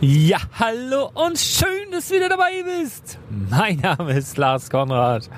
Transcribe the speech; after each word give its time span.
Ja, 0.00 0.38
hallo 0.52 1.10
und 1.12 1.40
schön, 1.40 1.90
dass 1.90 2.06
du 2.06 2.14
wieder 2.14 2.28
dabei 2.28 2.62
bist. 2.62 3.18
Mein 3.50 3.78
Name 3.78 4.12
ist 4.12 4.36
Lars 4.36 4.70
Konrad 4.70 5.28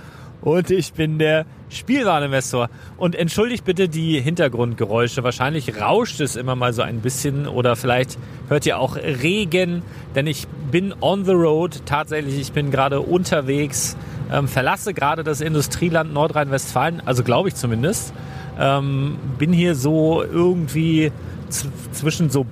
und 0.43 0.71
ich 0.71 0.93
bin 0.93 1.19
der 1.19 1.47
Spielwareninvestor. 1.71 2.69
Und 2.99 3.15
entschuldigt 3.15 3.65
bitte 3.65 3.89
die 3.89 4.21
Hintergrundgeräusche. 4.21 5.25
Wahrscheinlich 5.25 5.81
rauscht 5.81 6.21
es 6.21 6.37
immer 6.37 6.57
mal 6.57 6.75
so 6.75 6.83
ein 6.83 7.01
bisschen 7.01 7.49
oder 7.49 7.75
vielleicht 7.75 8.19
hört 8.51 8.67
ihr 8.67 8.79
auch 8.79 8.97
Regen, 8.97 9.83
denn 10.15 10.27
ich 10.27 10.47
bin 10.71 10.95
on 11.01 11.25
the 11.25 11.33
road. 11.33 11.81
Tatsächlich, 11.87 12.39
ich 12.39 12.53
bin 12.53 12.71
gerade 12.71 13.01
unterwegs, 13.01 13.97
ähm, 14.31 14.47
verlasse 14.47 14.93
gerade 14.93 15.25
das 15.25 15.41
Industrieland 15.41 16.13
Nordrhein-Westfalen, 16.13 17.01
also 17.07 17.25
glaube 17.25 17.49
ich 17.49 17.55
zumindest. 17.55 18.13
Ähm, 18.59 19.17
bin 19.39 19.55
hier 19.55 19.75
so 19.75 20.23
irgendwie 20.23 21.13
zwischen 21.49 22.29
so 22.29 22.45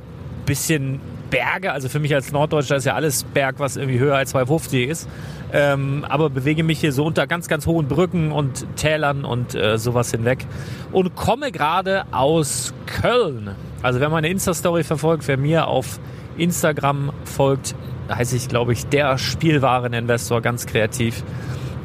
bisschen 0.46 1.00
Berge. 1.30 1.72
Also 1.72 1.88
für 1.88 1.98
mich 1.98 2.14
als 2.14 2.32
Norddeutscher 2.32 2.76
ist 2.76 2.84
ja 2.84 2.94
alles 2.94 3.24
Berg, 3.24 3.56
was 3.58 3.76
irgendwie 3.76 3.98
höher 3.98 4.16
als 4.16 4.30
250 4.30 4.88
ist. 4.88 5.08
Ähm, 5.52 6.04
aber 6.08 6.30
bewege 6.30 6.62
mich 6.62 6.80
hier 6.80 6.92
so 6.92 7.04
unter 7.04 7.26
ganz, 7.26 7.48
ganz 7.48 7.66
hohen 7.66 7.88
Brücken 7.88 8.32
und 8.32 8.66
Tälern 8.76 9.24
und 9.24 9.54
äh, 9.54 9.78
sowas 9.78 10.10
hinweg. 10.10 10.46
Und 10.92 11.16
komme 11.16 11.52
gerade 11.52 12.04
aus 12.10 12.74
Köln. 12.86 13.50
Also 13.82 14.00
wer 14.00 14.08
meine 14.08 14.28
Insta-Story 14.28 14.84
verfolgt, 14.84 15.28
wer 15.28 15.38
mir 15.38 15.66
auf 15.68 16.00
Instagram 16.36 17.12
folgt, 17.24 17.74
heiße 18.10 18.36
ich, 18.36 18.48
glaube 18.48 18.72
ich, 18.72 18.86
der 18.86 19.18
Spielwareninvestor, 19.18 20.40
ganz 20.40 20.66
kreativ. 20.66 21.22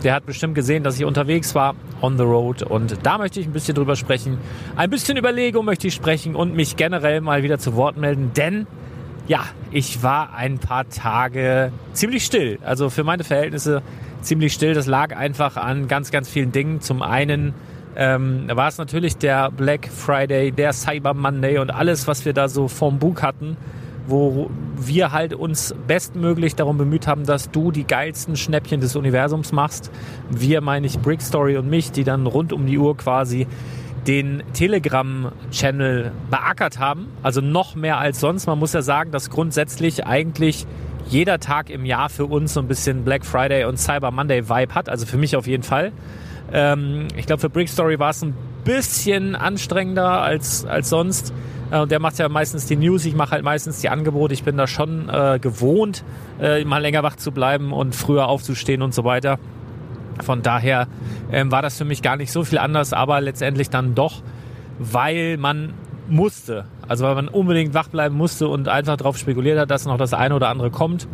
Der 0.04 0.14
hat 0.14 0.26
bestimmt 0.26 0.56
gesehen, 0.56 0.84
dass 0.84 0.98
ich 0.98 1.06
unterwegs 1.06 1.56
war, 1.56 1.76
on 2.02 2.18
the 2.18 2.24
road. 2.24 2.62
Und 2.62 2.98
da 3.04 3.18
möchte 3.18 3.40
ich 3.40 3.46
ein 3.46 3.54
bisschen 3.54 3.76
drüber 3.76 3.96
sprechen. 3.96 4.38
Ein 4.76 4.90
bisschen 4.90 5.18
über 5.18 5.32
Lego 5.32 5.64
möchte 5.64 5.88
ich 5.88 5.94
sprechen 5.94 6.36
und 6.36 6.56
mich 6.56 6.76
generell 6.76 7.22
mal 7.22 7.44
wieder 7.44 7.58
zu 7.58 7.76
Wort 7.76 7.96
melden, 7.96 8.32
denn 8.36 8.68
ja, 9.28 9.42
ich 9.72 10.04
war 10.04 10.34
ein 10.34 10.60
paar 10.60 10.90
Tage 10.90 11.72
ziemlich 11.94 12.26
still. 12.26 12.60
Also 12.64 12.90
für 12.90 13.04
meine 13.04 13.24
Verhältnisse 13.24 13.82
ziemlich 14.22 14.54
still. 14.54 14.74
Das 14.74 14.88
lag 14.88 15.16
einfach 15.16 15.58
an 15.58 15.88
ganz, 15.88 16.12
ganz 16.12 16.30
vielen 16.30 16.52
Dingen. 16.52 16.82
Zum 16.82 17.02
einen 17.02 17.54
ähm, 17.96 18.48
war 18.52 18.68
es 18.68 18.78
natürlich 18.78 19.18
der 19.18 19.52
Black 19.52 19.88
Friday, 19.88 20.52
der 20.52 20.74
Cyber 20.74 21.14
Monday 21.14 21.60
und 21.60 21.72
alles, 21.72 22.08
was 22.08 22.26
wir 22.26 22.34
da 22.34 22.48
so 22.48 22.68
vom 22.68 23.00
Bug 23.00 23.22
hatten, 23.22 23.56
wo 24.08 24.50
wir 24.76 25.12
halt 25.12 25.34
uns 25.34 25.74
bestmöglich 25.88 26.56
darum 26.56 26.78
bemüht 26.78 27.08
haben, 27.08 27.26
dass 27.26 27.52
du 27.52 27.72
die 27.72 27.86
geilsten 27.86 28.36
Schnäppchen 28.36 28.82
des 28.82 28.96
Universums 28.96 29.52
machst. 29.52 29.92
Wir 30.30 30.62
meine 30.62 30.88
ich 30.88 31.00
Brick 31.00 31.22
Story 31.22 31.56
und 31.58 31.70
mich, 31.70 31.92
die 31.92 32.04
dann 32.04 32.26
rund 32.26 32.52
um 32.52 32.66
die 32.66 32.78
Uhr 32.78 32.98
quasi 32.98 33.48
den 34.08 34.44
Telegram-Channel 34.54 36.12
beackert 36.30 36.80
haben. 36.80 37.08
Also 37.22 37.42
noch 37.42 37.76
mehr 37.76 37.98
als 37.98 38.20
sonst. 38.20 38.48
Man 38.48 38.60
muss 38.60 38.74
ja 38.74 38.82
sagen, 38.82 39.12
dass 39.12 39.30
grundsätzlich 39.30 40.06
eigentlich 40.06 40.66
jeder 41.10 41.40
Tag 41.40 41.70
im 41.70 41.86
Jahr 41.86 42.10
für 42.10 42.26
uns 42.26 42.54
so 42.54 42.60
ein 42.60 42.68
bisschen 42.68 43.04
Black 43.04 43.26
Friday 43.26 43.66
und 43.66 43.78
Cyber 43.78 44.12
Monday 44.12 44.50
Vibe 44.50 44.74
hat. 44.74 44.90
Also 44.90 45.06
für 45.06 45.18
mich 45.18 45.36
auf 45.36 45.48
jeden 45.48 45.64
Fall. 45.64 45.92
Ähm, 46.52 47.08
ich 47.16 47.26
glaube, 47.26 47.42
für 47.42 47.50
Brick 47.50 47.70
Story 47.70 48.00
war 48.00 48.12
es 48.12 48.22
ein 48.24 48.34
bisschen 48.64 49.36
anstrengender 49.36 50.22
als, 50.22 50.66
als 50.66 50.90
sonst. 50.90 51.34
Äh, 51.72 51.88
der 51.88 52.00
macht 52.00 52.20
ja 52.20 52.30
meistens 52.30 52.66
die 52.66 52.76
News, 52.76 53.06
ich 53.06 53.16
mache 53.16 53.32
halt 53.32 53.44
meistens 53.44 53.82
die 53.82 53.90
Angebote. 53.90 54.34
Ich 54.34 54.44
bin 54.44 54.58
da 54.58 54.68
schon 54.68 55.10
äh, 55.10 55.40
gewohnt, 55.40 56.04
äh, 56.40 56.64
mal 56.66 56.82
länger 56.82 57.04
wach 57.04 57.16
zu 57.16 57.32
bleiben 57.32 57.74
und 57.74 57.96
früher 57.96 58.28
aufzustehen 58.28 58.82
und 58.82 58.94
so 58.94 59.04
weiter. 59.04 59.40
Von 60.22 60.42
daher 60.42 60.88
ähm, 61.32 61.52
war 61.52 61.62
das 61.62 61.78
für 61.78 61.86
mich 61.86 62.02
gar 62.02 62.18
nicht 62.18 62.32
so 62.32 62.44
viel 62.44 62.58
anders, 62.58 62.94
aber 62.94 63.22
letztendlich 63.22 63.70
dann 63.70 63.96
doch, 63.96 64.22
weil 64.80 65.38
man 65.38 65.74
musste. 66.08 66.66
Also 66.88 67.06
weil 67.06 67.16
man 67.16 67.28
unbedingt 67.28 67.74
wach 67.74 67.88
bleiben 67.88 68.16
musste 68.16 68.48
und 68.48 68.68
einfach 68.68 68.98
darauf 68.98 69.18
spekuliert 69.18 69.58
hat, 69.60 69.72
dass 69.72 69.86
noch 69.86 69.98
das 69.98 70.14
eine 70.14 70.36
oder 70.36 70.50
andere 70.50 70.70
kommt. 70.70 71.08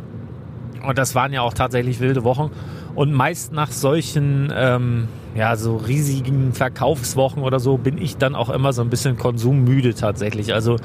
Und 0.85 0.97
das 0.97 1.13
waren 1.15 1.33
ja 1.33 1.41
auch 1.41 1.53
tatsächlich 1.53 1.99
wilde 1.99 2.23
Wochen. 2.23 2.51
Und 2.95 3.13
meist 3.13 3.53
nach 3.53 3.71
solchen, 3.71 4.51
ähm, 4.55 5.07
ja, 5.35 5.55
so 5.55 5.77
riesigen 5.77 6.53
Verkaufswochen 6.53 7.43
oder 7.43 7.59
so 7.59 7.77
bin 7.77 7.97
ich 7.97 8.17
dann 8.17 8.35
auch 8.35 8.49
immer 8.49 8.73
so 8.73 8.81
ein 8.81 8.89
bisschen 8.89 9.17
konsummüde 9.17 9.93
tatsächlich. 9.93 10.53
Also 10.53 10.77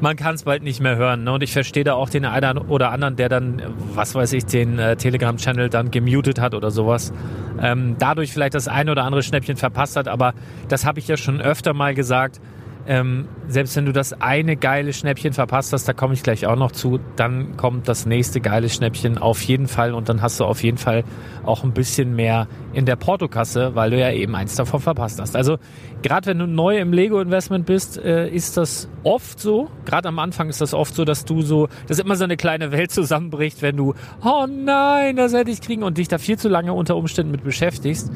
man 0.00 0.16
kann 0.16 0.34
es 0.34 0.44
bald 0.44 0.62
nicht 0.62 0.80
mehr 0.80 0.96
hören. 0.96 1.24
Ne? 1.24 1.32
Und 1.32 1.42
ich 1.42 1.52
verstehe 1.52 1.84
da 1.84 1.94
auch 1.94 2.08
den 2.08 2.24
einen 2.24 2.58
oder 2.58 2.90
anderen, 2.90 3.16
der 3.16 3.28
dann, 3.28 3.62
was 3.94 4.14
weiß 4.14 4.32
ich, 4.32 4.46
den 4.46 4.78
äh, 4.78 4.96
Telegram-Channel 4.96 5.68
dann 5.68 5.90
gemutet 5.90 6.40
hat 6.40 6.54
oder 6.54 6.70
sowas. 6.70 7.12
Ähm, 7.60 7.96
dadurch 7.98 8.32
vielleicht 8.32 8.54
das 8.54 8.68
eine 8.68 8.92
oder 8.92 9.04
andere 9.04 9.22
Schnäppchen 9.22 9.56
verpasst 9.56 9.96
hat. 9.96 10.08
Aber 10.08 10.34
das 10.68 10.84
habe 10.84 10.98
ich 10.98 11.08
ja 11.08 11.16
schon 11.16 11.40
öfter 11.40 11.74
mal 11.74 11.94
gesagt 11.94 12.40
ähm, 12.86 13.28
selbst 13.46 13.76
wenn 13.76 13.86
du 13.86 13.92
das 13.92 14.20
eine 14.20 14.56
geile 14.56 14.92
Schnäppchen 14.92 15.32
verpasst 15.32 15.72
hast, 15.72 15.86
da 15.86 15.92
komme 15.92 16.14
ich 16.14 16.22
gleich 16.22 16.46
auch 16.46 16.56
noch 16.56 16.72
zu, 16.72 16.98
dann 17.16 17.56
kommt 17.56 17.88
das 17.88 18.06
nächste 18.06 18.40
geile 18.40 18.68
Schnäppchen 18.68 19.18
auf 19.18 19.40
jeden 19.42 19.68
Fall 19.68 19.94
und 19.94 20.08
dann 20.08 20.22
hast 20.22 20.40
du 20.40 20.44
auf 20.44 20.62
jeden 20.62 20.78
Fall 20.78 21.04
auch 21.44 21.62
ein 21.62 21.72
bisschen 21.72 22.16
mehr 22.16 22.48
in 22.72 22.86
der 22.86 22.96
Portokasse, 22.96 23.74
weil 23.74 23.90
du 23.90 23.98
ja 23.98 24.10
eben 24.12 24.34
eins 24.34 24.54
davon 24.54 24.80
verpasst 24.80 25.20
hast. 25.20 25.36
Also 25.36 25.58
gerade 26.02 26.26
wenn 26.26 26.38
du 26.38 26.46
neu 26.46 26.78
im 26.78 26.92
Lego-Investment 26.92 27.66
bist, 27.66 27.98
äh, 27.98 28.28
ist 28.28 28.56
das 28.56 28.88
oft 29.02 29.40
so, 29.40 29.68
gerade 29.84 30.08
am 30.08 30.18
Anfang 30.18 30.48
ist 30.48 30.60
das 30.60 30.74
oft 30.74 30.94
so, 30.94 31.04
dass 31.04 31.24
du 31.24 31.42
so, 31.42 31.68
dass 31.86 31.98
immer 31.98 32.16
so 32.16 32.24
eine 32.24 32.36
kleine 32.36 32.72
Welt 32.72 32.90
zusammenbricht, 32.90 33.62
wenn 33.62 33.76
du, 33.76 33.94
oh 34.24 34.46
nein, 34.48 35.16
das 35.16 35.32
hätte 35.32 35.50
ich 35.50 35.60
kriegen 35.60 35.82
und 35.82 35.98
dich 35.98 36.08
da 36.08 36.18
viel 36.18 36.38
zu 36.38 36.48
lange 36.48 36.72
unter 36.72 36.96
Umständen 36.96 37.32
mit 37.32 37.44
beschäftigst 37.44 38.10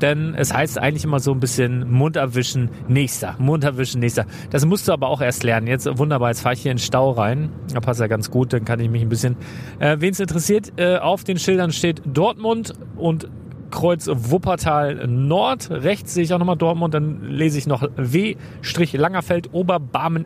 denn 0.00 0.34
es 0.34 0.52
heißt 0.52 0.78
eigentlich 0.78 1.04
immer 1.04 1.20
so 1.20 1.32
ein 1.32 1.40
bisschen 1.40 1.90
Mund 1.90 2.18
abwischen, 2.18 2.70
nächster, 2.88 3.36
Mund 3.38 3.64
abwischen, 3.64 4.00
nächster. 4.00 4.26
Das 4.50 4.64
musst 4.66 4.88
du 4.88 4.92
aber 4.92 5.08
auch 5.08 5.20
erst 5.20 5.42
lernen. 5.42 5.66
Jetzt 5.66 5.86
wunderbar, 5.98 6.28
jetzt 6.28 6.42
fahre 6.42 6.54
ich 6.54 6.62
hier 6.62 6.72
in 6.72 6.76
den 6.76 6.82
Stau 6.82 7.10
rein. 7.10 7.50
Da 7.72 7.80
passt 7.80 8.00
ja 8.00 8.06
ganz 8.06 8.30
gut, 8.30 8.52
dann 8.52 8.64
kann 8.64 8.80
ich 8.80 8.90
mich 8.90 9.02
ein 9.02 9.08
bisschen, 9.08 9.36
äh, 9.78 9.96
wen 10.00 10.12
es 10.12 10.20
interessiert, 10.20 10.72
äh, 10.76 10.98
auf 10.98 11.24
den 11.24 11.38
Schildern 11.38 11.72
steht 11.72 12.02
Dortmund 12.04 12.74
und 12.96 13.28
Kreuz 13.70 14.08
Wuppertal 14.10 15.06
Nord. 15.06 15.70
Rechts 15.70 16.14
sehe 16.14 16.24
ich 16.24 16.32
auch 16.32 16.38
nochmal 16.38 16.56
Dortmund, 16.56 16.94
dann 16.94 17.22
lese 17.22 17.58
ich 17.58 17.66
noch 17.66 17.88
W, 17.96 18.36
Langerfeld, 18.92 19.52
Oberbarmen, 19.52 20.24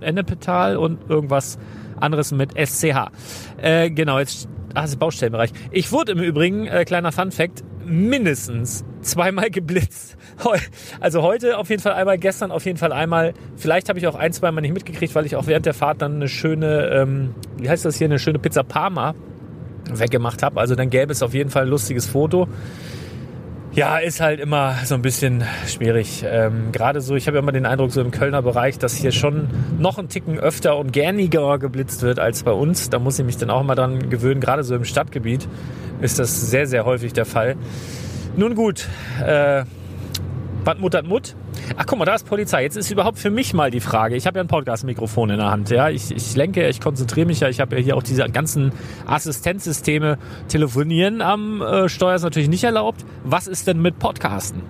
Ennepetal 0.00 0.76
und 0.76 0.98
irgendwas 1.08 1.58
anderes 2.00 2.32
mit 2.32 2.52
SCH. 2.58 3.10
Äh, 3.58 3.90
genau, 3.90 4.18
jetzt 4.18 4.48
Ah, 4.74 4.82
das 4.82 4.90
ist 4.92 4.98
Baustellenbereich. 4.98 5.52
Ich 5.70 5.92
wurde 5.92 6.12
im 6.12 6.20
Übrigen, 6.20 6.66
äh, 6.66 6.84
kleiner 6.86 7.12
Fun 7.12 7.30
Fact, 7.30 7.62
mindestens 7.84 8.84
zweimal 9.02 9.50
geblitzt. 9.50 10.16
Also 11.00 11.22
heute 11.22 11.58
auf 11.58 11.68
jeden 11.68 11.82
Fall 11.82 11.92
einmal, 11.92 12.18
gestern 12.18 12.50
auf 12.50 12.64
jeden 12.64 12.78
Fall 12.78 12.92
einmal. 12.92 13.34
Vielleicht 13.56 13.88
habe 13.88 13.98
ich 13.98 14.06
auch 14.06 14.14
ein, 14.14 14.32
zweimal 14.32 14.62
nicht 14.62 14.72
mitgekriegt, 14.72 15.14
weil 15.14 15.26
ich 15.26 15.36
auch 15.36 15.46
während 15.46 15.66
der 15.66 15.74
Fahrt 15.74 16.00
dann 16.00 16.16
eine 16.16 16.28
schöne, 16.28 16.88
ähm, 16.88 17.34
wie 17.58 17.68
heißt 17.68 17.84
das 17.84 17.96
hier, 17.96 18.06
eine 18.06 18.18
schöne 18.18 18.38
Pizza 18.38 18.64
Parma 18.64 19.14
weggemacht 19.90 20.42
habe. 20.42 20.60
Also 20.60 20.74
dann 20.74 20.90
gäbe 20.90 21.12
es 21.12 21.22
auf 21.22 21.34
jeden 21.34 21.50
Fall 21.50 21.62
ein 21.62 21.68
lustiges 21.68 22.06
Foto. 22.06 22.48
Ja, 23.74 23.96
ist 23.96 24.20
halt 24.20 24.38
immer 24.38 24.74
so 24.84 24.94
ein 24.94 25.00
bisschen 25.00 25.44
schwierig. 25.66 26.24
Ähm, 26.28 26.72
Gerade 26.72 27.00
so, 27.00 27.14
ich 27.16 27.26
habe 27.26 27.38
ja 27.38 27.42
immer 27.42 27.52
den 27.52 27.64
Eindruck, 27.64 27.90
so 27.90 28.02
im 28.02 28.10
Kölner 28.10 28.42
Bereich, 28.42 28.78
dass 28.78 28.94
hier 28.94 29.12
schon 29.12 29.48
noch 29.78 29.98
ein 29.98 30.10
Ticken 30.10 30.38
öfter 30.38 30.76
und 30.76 30.92
gerniger 30.92 31.58
geblitzt 31.58 32.02
wird 32.02 32.18
als 32.18 32.42
bei 32.42 32.52
uns. 32.52 32.90
Da 32.90 32.98
muss 32.98 33.18
ich 33.18 33.24
mich 33.24 33.38
dann 33.38 33.48
auch 33.48 33.62
mal 33.62 33.74
dran 33.74 34.10
gewöhnen. 34.10 34.42
Gerade 34.42 34.62
so 34.62 34.74
im 34.74 34.84
Stadtgebiet 34.84 35.48
ist 36.02 36.18
das 36.18 36.50
sehr, 36.50 36.66
sehr 36.66 36.84
häufig 36.84 37.14
der 37.14 37.24
Fall. 37.24 37.56
Nun 38.36 38.54
gut, 38.54 38.88
äh, 39.24 39.64
was 40.64 40.78
muttert 40.78 41.06
Mut? 41.06 41.34
Ach 41.76 41.86
guck 41.86 41.98
mal, 41.98 42.04
da 42.04 42.14
ist 42.14 42.26
Polizei. 42.26 42.62
Jetzt 42.62 42.76
ist 42.76 42.90
überhaupt 42.90 43.18
für 43.18 43.30
mich 43.30 43.54
mal 43.54 43.70
die 43.70 43.80
Frage. 43.80 44.16
Ich 44.16 44.26
habe 44.26 44.38
ja 44.38 44.44
ein 44.44 44.48
Podcast-Mikrofon 44.48 45.30
in 45.30 45.38
der 45.38 45.50
Hand. 45.50 45.70
Ja, 45.70 45.88
ich, 45.88 46.10
ich 46.10 46.36
lenke, 46.36 46.68
ich 46.68 46.80
konzentriere 46.80 47.26
mich 47.26 47.40
ja. 47.40 47.48
Ich 47.48 47.60
habe 47.60 47.76
ja 47.76 47.82
hier 47.82 47.96
auch 47.96 48.02
diese 48.02 48.28
ganzen 48.28 48.72
Assistenzsysteme. 49.06 50.18
Telefonieren 50.48 51.20
am 51.20 51.62
äh, 51.62 51.88
Steuer 51.88 52.14
ist 52.14 52.22
natürlich 52.22 52.48
nicht 52.48 52.64
erlaubt. 52.64 53.04
Was 53.24 53.46
ist 53.46 53.66
denn 53.66 53.80
mit 53.80 53.98
Podcasten? 53.98 54.62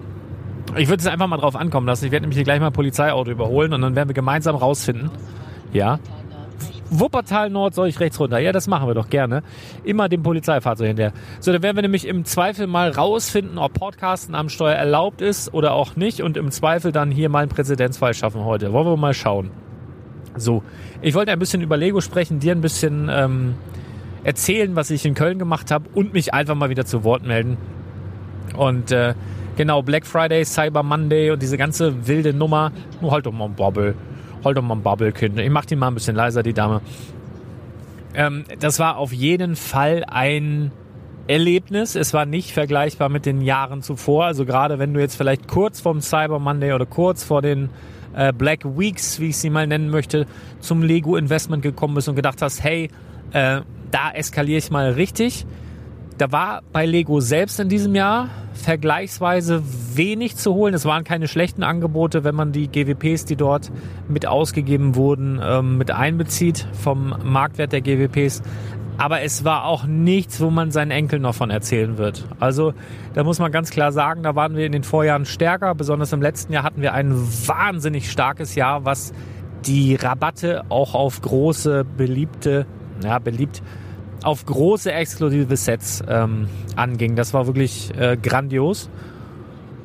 Ich 0.77 0.89
würde 0.89 1.03
es 1.03 1.07
einfach 1.07 1.27
mal 1.27 1.37
drauf 1.37 1.57
ankommen 1.57 1.87
lassen. 1.87 2.07
Ich 2.07 2.13
werde 2.13 2.25
nämlich 2.25 2.37
hier 2.37 2.45
gleich 2.45 2.61
mal 2.61 2.69
ein 2.69 2.73
Polizeiauto 2.73 3.31
überholen 3.31 3.75
und 3.75 3.83
dann 3.83 3.95
werden 3.95 4.09
wir 4.09 4.15
gemeinsam 4.15 4.57
rausfinden. 4.57 5.11
Ja, 5.73 5.99
Wuppertal 6.93 7.49
Nord 7.49 7.75
soll 7.75 7.89
ich 7.89 7.99
rechts 8.01 8.21
runter. 8.21 8.39
Ja, 8.39 8.53
das 8.53 8.69
machen 8.69 8.87
wir 8.87 8.95
doch 8.95 9.09
gerne. 9.09 9.43
Immer 9.83 10.11
dem 10.11 10.23
Polizeifahrzeug 10.23 10.89
hinterher. 10.89 11.13
So, 11.41 11.51
dann 11.53 11.63
werden 11.63 11.77
wir 11.77 11.83
nämlich 11.83 12.07
im 12.07 12.25
Zweifel 12.27 12.67
mal 12.67 12.91
rausfinden, 12.91 13.57
ob 13.57 13.73
Podcasten 13.73 14.35
am 14.35 14.51
Steuer 14.51 14.75
erlaubt 14.75 15.23
ist 15.23 15.55
oder 15.55 15.73
auch 15.73 15.97
nicht 15.97 16.21
und 16.21 16.37
im 16.37 16.51
Zweifel 16.51 16.93
dann 16.93 17.11
hier 17.11 17.31
mal 17.31 17.41
einen 17.41 17.49
Präzedenzfall 17.49 18.13
schaffen 18.13 18.45
heute. 18.45 18.73
Wollen 18.73 18.87
wir 18.87 18.97
mal 18.99 19.15
schauen. 19.15 19.51
So, 20.37 20.63
ich 21.01 21.15
wollte 21.15 21.33
ein 21.33 21.39
bisschen 21.39 21.63
über 21.63 21.77
Lego 21.77 22.01
sprechen, 22.01 22.41
dir 22.41 22.53
ein 22.53 22.61
bisschen 22.61 23.09
ähm, 23.11 23.55
erzählen, 24.25 24.77
was 24.77 24.91
ich 24.91 25.05
in 25.07 25.15
Köln 25.15 25.39
gemacht 25.39 25.71
habe 25.71 25.89
und 25.95 26.13
mich 26.13 26.35
einfach 26.35 26.55
mal 26.55 26.69
wieder 26.69 26.85
zu 26.85 27.05
Wort 27.05 27.25
melden. 27.25 27.57
Und 28.57 28.93
äh, 28.93 29.15
genau, 29.57 29.83
Black 29.83 30.07
Friday, 30.07 30.45
Cyber 30.45 30.83
Monday 30.83 31.31
und 31.31 31.41
diese 31.41 31.57
ganze 31.57 32.07
wilde 32.07 32.35
Nummer. 32.35 32.71
Nur 33.01 33.13
halt 33.13 33.27
doch 33.27 33.33
mal 33.33 33.47
ein 33.47 33.55
Bobble 33.55 33.95
hol 34.45 34.55
doch 34.55 34.63
mal 34.63 34.75
ein 34.75 34.83
Bubblekind. 34.83 35.39
Ich 35.39 35.51
mach 35.51 35.65
die 35.65 35.77
mal 35.77 35.89
ein 35.89 35.95
bisschen 35.95 36.17
leiser, 36.17 36.43
die 36.43 36.53
Dame. 36.53 36.81
Ähm, 38.15 38.45
das 38.59 38.79
war 38.79 38.97
auf 38.97 39.13
jeden 39.13 39.57
Fall 39.57 40.05
ein 40.07 40.71
Erlebnis. 41.29 41.95
Es 41.95 42.13
war 42.13 42.27
nicht 42.27 42.53
vergleichbar 42.53 43.09
mit 43.09 43.27
den 43.27 43.41
Jahren 43.41 43.83
zuvor. 43.83 44.25
Also 44.25 44.45
gerade 44.45 44.79
wenn 44.79 44.93
du 44.93 45.01
jetzt 45.01 45.17
vielleicht 45.17 45.49
kurz 45.49 45.81
vorm 45.81 46.01
Cyber 46.01 46.39
Monday 46.39 46.73
oder 46.73 46.87
kurz 46.87 47.25
vor 47.25 47.43
den 47.43 47.71
äh, 48.15 48.33
Black 48.33 48.65
Weeks, 48.65 49.21
wie 49.21 49.29
ich 49.29 49.37
sie 49.37 49.51
mal 49.51 49.67
nennen 49.67 49.89
möchte, 49.89 50.27
zum 50.61 50.83
Lego 50.83 51.17
Investment 51.17 51.63
gekommen 51.63 51.95
bist 51.95 52.09
und 52.09 52.17
gedacht 52.17 52.43
hast, 52.43 52.63
hey, 52.63 52.91
äh, 53.33 53.61
da 53.91 54.11
eskaliere 54.13 54.59
ich 54.59 54.71
mal 54.71 54.91
richtig. 54.93 55.47
Da 56.19 56.31
war 56.31 56.63
bei 56.73 56.87
Lego 56.87 57.21
selbst 57.21 57.59
in 57.59 57.69
diesem 57.69 57.95
Jahr 57.95 58.29
vergleichsweise 58.55 59.63
wenig 59.95 60.37
zu 60.37 60.55
holen. 60.55 60.75
Es 60.75 60.85
waren 60.85 61.05
keine 61.05 61.27
schlechten 61.27 61.63
Angebote, 61.63 62.23
wenn 62.25 62.35
man 62.35 62.53
die 62.53 62.69
GWPs, 62.69 63.25
die 63.25 63.37
dort 63.37 63.73
mit 64.09 64.27
ausgegeben 64.27 64.95
wurden, 64.95 65.41
ähm, 65.43 65.79
mit 65.79 65.91
einbezieht 65.91 66.69
vom 66.73 67.15
Marktwert 67.25 67.73
der 67.73 67.81
GWPs. 67.81 68.43
Aber 68.99 69.23
es 69.23 69.45
war 69.45 69.65
auch 69.65 69.85
nichts, 69.85 70.41
wo 70.41 70.51
man 70.51 70.71
seinen 70.71 70.91
Enkeln 70.91 71.23
noch 71.23 71.35
von 71.35 71.51
erzählen 71.51 71.97
wird. 71.97 72.27
Also 72.39 72.75
da 73.15 73.25
muss 73.25 73.39
man 73.39 73.51
ganz 73.51 73.71
klar 73.71 73.91
sagen, 73.91 74.23
da 74.23 74.35
waren 74.35 74.55
wir 74.55 74.67
in 74.67 74.73
den 74.73 74.85
Vorjahren 74.85 75.25
stärker. 75.25 75.75
Besonders 75.75 76.13
im 76.13 76.21
letzten 76.21 76.53
Jahr 76.53 76.63
hatten 76.63 76.83
wir 76.83 76.93
ein 76.93 77.15
wahnsinnig 77.47 78.11
starkes 78.11 78.55
Jahr, 78.55 78.85
was 78.85 79.13
die 79.65 79.95
Rabatte 79.95 80.65
auch 80.69 80.95
auf 80.95 81.21
große, 81.23 81.85
beliebte, 81.97 82.67
ja, 83.03 83.19
beliebt 83.19 83.63
auf 84.25 84.47
große 84.47 84.93
exklusive 84.93 85.57
Sets 85.57 86.03
ähm, 86.09 86.49
anging. 86.77 87.17
Das 87.17 87.35
war 87.35 87.47
wirklich 87.47 87.91
äh, 87.99 88.17
grandios. 88.17 88.89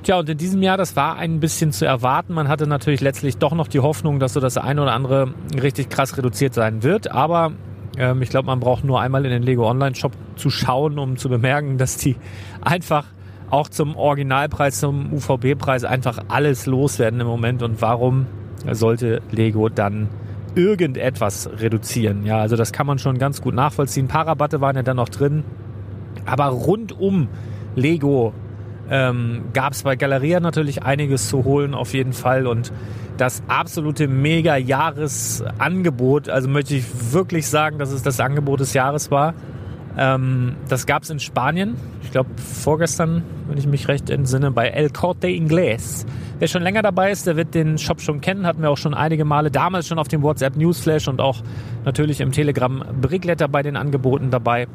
Tja, 0.04 0.20
und 0.20 0.30
in 0.30 0.38
diesem 0.38 0.62
Jahr, 0.62 0.78
das 0.78 0.96
war 0.96 1.18
ein 1.18 1.40
bisschen 1.40 1.72
zu 1.72 1.86
erwarten. 1.86 2.34
Man 2.34 2.48
hatte 2.48 2.68
natürlich 2.68 3.02
letztlich 3.02 3.38
doch 3.38 3.54
noch 3.54 3.68
die 3.68 3.80
Hoffnung, 3.80 4.20
dass 4.20 4.34
so 4.34 4.40
das 4.40 4.58
eine 4.58 4.82
oder 4.82 4.94
andere 4.94 5.34
richtig 5.62 5.90
krass 5.90 6.18
reduziert 6.18 6.54
sein 6.54 6.84
wird. 6.84 7.12
Aber 7.12 7.52
ähm, 7.98 8.22
ich 8.22 8.30
glaube, 8.30 8.46
man 8.46 8.60
braucht 8.60 8.84
nur 8.84 9.02
einmal 9.02 9.26
in 9.26 9.32
den 9.32 9.44
Lego 9.44 9.70
Online 9.70 9.96
Shop 9.96 10.14
zu 10.36 10.50
schauen, 10.50 11.00
um 11.00 11.18
zu 11.18 11.30
bemerken, 11.30 11.78
dass 11.78 11.98
die 11.98 12.16
einfach 12.62 13.06
auch 13.50 13.70
zum 13.70 13.96
Originalpreis, 13.96 14.80
zum 14.80 15.14
UVB-Preis 15.14 15.84
einfach 15.84 16.20
alles 16.28 16.66
loswerden 16.66 17.20
im 17.20 17.28
Moment. 17.28 17.64
Und 17.64 17.82
warum 17.82 18.28
sollte 18.72 19.22
Lego 19.32 19.70
dann 19.70 20.10
irgendetwas 20.58 21.50
reduzieren. 21.60 22.26
Ja, 22.26 22.40
also 22.40 22.56
das 22.56 22.74
kann 22.74 22.88
man 22.88 22.98
schon 23.00 23.20
ganz 23.20 23.42
gut 23.42 23.54
nachvollziehen. 23.54 24.06
Ein 24.06 24.10
paar 24.10 24.28
Rabatte 24.28 24.60
waren 24.60 24.76
ja 24.76 24.84
dann 24.84 24.98
noch 24.98 25.10
drin. 25.10 25.44
Aber 26.26 26.48
rund 26.48 27.00
um 27.00 27.30
Lego 27.76 28.34
ähm, 28.90 29.44
gab 29.54 29.74
es 29.74 29.84
bei 29.84 29.96
Galeria 29.96 30.40
natürlich 30.40 30.82
einiges 30.84 31.30
zu 31.30 31.44
holen 31.44 31.76
auf 31.76 31.94
jeden 31.94 32.14
Fall 32.14 32.48
und 32.48 32.72
das 33.18 33.44
absolute 33.48 34.08
Mega-Jahresangebot, 34.08 36.30
also 36.30 36.48
möchte 36.48 36.76
ich 36.76 36.86
wirklich 37.12 37.48
sagen, 37.48 37.80
dass 37.80 37.92
es 37.92 38.04
das 38.04 38.20
Angebot 38.20 38.60
des 38.60 38.74
Jahres 38.74 39.10
war. 39.12 39.34
Ähm, 39.98 40.56
das 40.70 40.86
gab 40.86 41.04
es 41.04 41.10
in 41.10 41.20
Spanien, 41.20 41.76
ich 42.04 42.12
glaube 42.12 42.30
vorgestern, 42.38 43.24
wenn 43.48 43.58
ich 43.58 43.68
mich 43.68 43.88
recht 43.88 44.10
entsinne, 44.10 44.52
bei 44.52 44.68
El 44.68 44.90
Corte 44.90 45.28
Inglés. 45.28 46.06
Wer 46.40 46.48
schon 46.48 46.62
länger 46.62 46.84
dabei 46.84 47.12
ist, 47.12 47.26
der 47.26 47.36
wird 47.36 47.56
den 47.56 47.78
Shop 47.78 48.02
schon 48.02 48.22
kennen, 48.22 48.46
hatten 48.46 48.62
wir 48.62 48.70
auch 48.70 48.78
schon 48.78 48.94
einige 48.94 49.26
Male, 49.26 49.50
damals 49.50 49.88
schon 49.88 49.98
auf 49.98 50.08
dem 50.08 50.22
WhatsApp 50.22 50.56
Newsflash 50.56 51.08
und 51.08 51.20
auch 51.20 51.42
natürlich 51.86 52.22
im 52.22 52.32
Telegram 52.32 52.84
Brickletter 53.02 53.48
bei 53.48 53.64
den 53.64 53.76
Angeboten 53.76 54.30
dabei. 54.30 54.68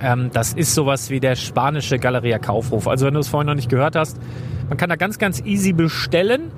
Ähm, 0.00 0.30
das 0.32 0.54
ist 0.54 0.74
sowas 0.74 1.10
wie 1.10 1.20
der 1.20 1.36
spanische 1.36 1.98
Galeria 1.98 2.38
Kaufhof. 2.38 2.88
Also 2.88 3.06
wenn 3.06 3.14
du 3.14 3.20
es 3.20 3.28
vorhin 3.28 3.46
noch 3.46 3.54
nicht 3.54 3.68
gehört 3.68 3.96
hast, 3.96 4.18
man 4.68 4.78
kann 4.78 4.88
da 4.88 4.96
ganz, 4.96 5.18
ganz 5.18 5.40
easy 5.40 5.72
bestellen 5.72 6.50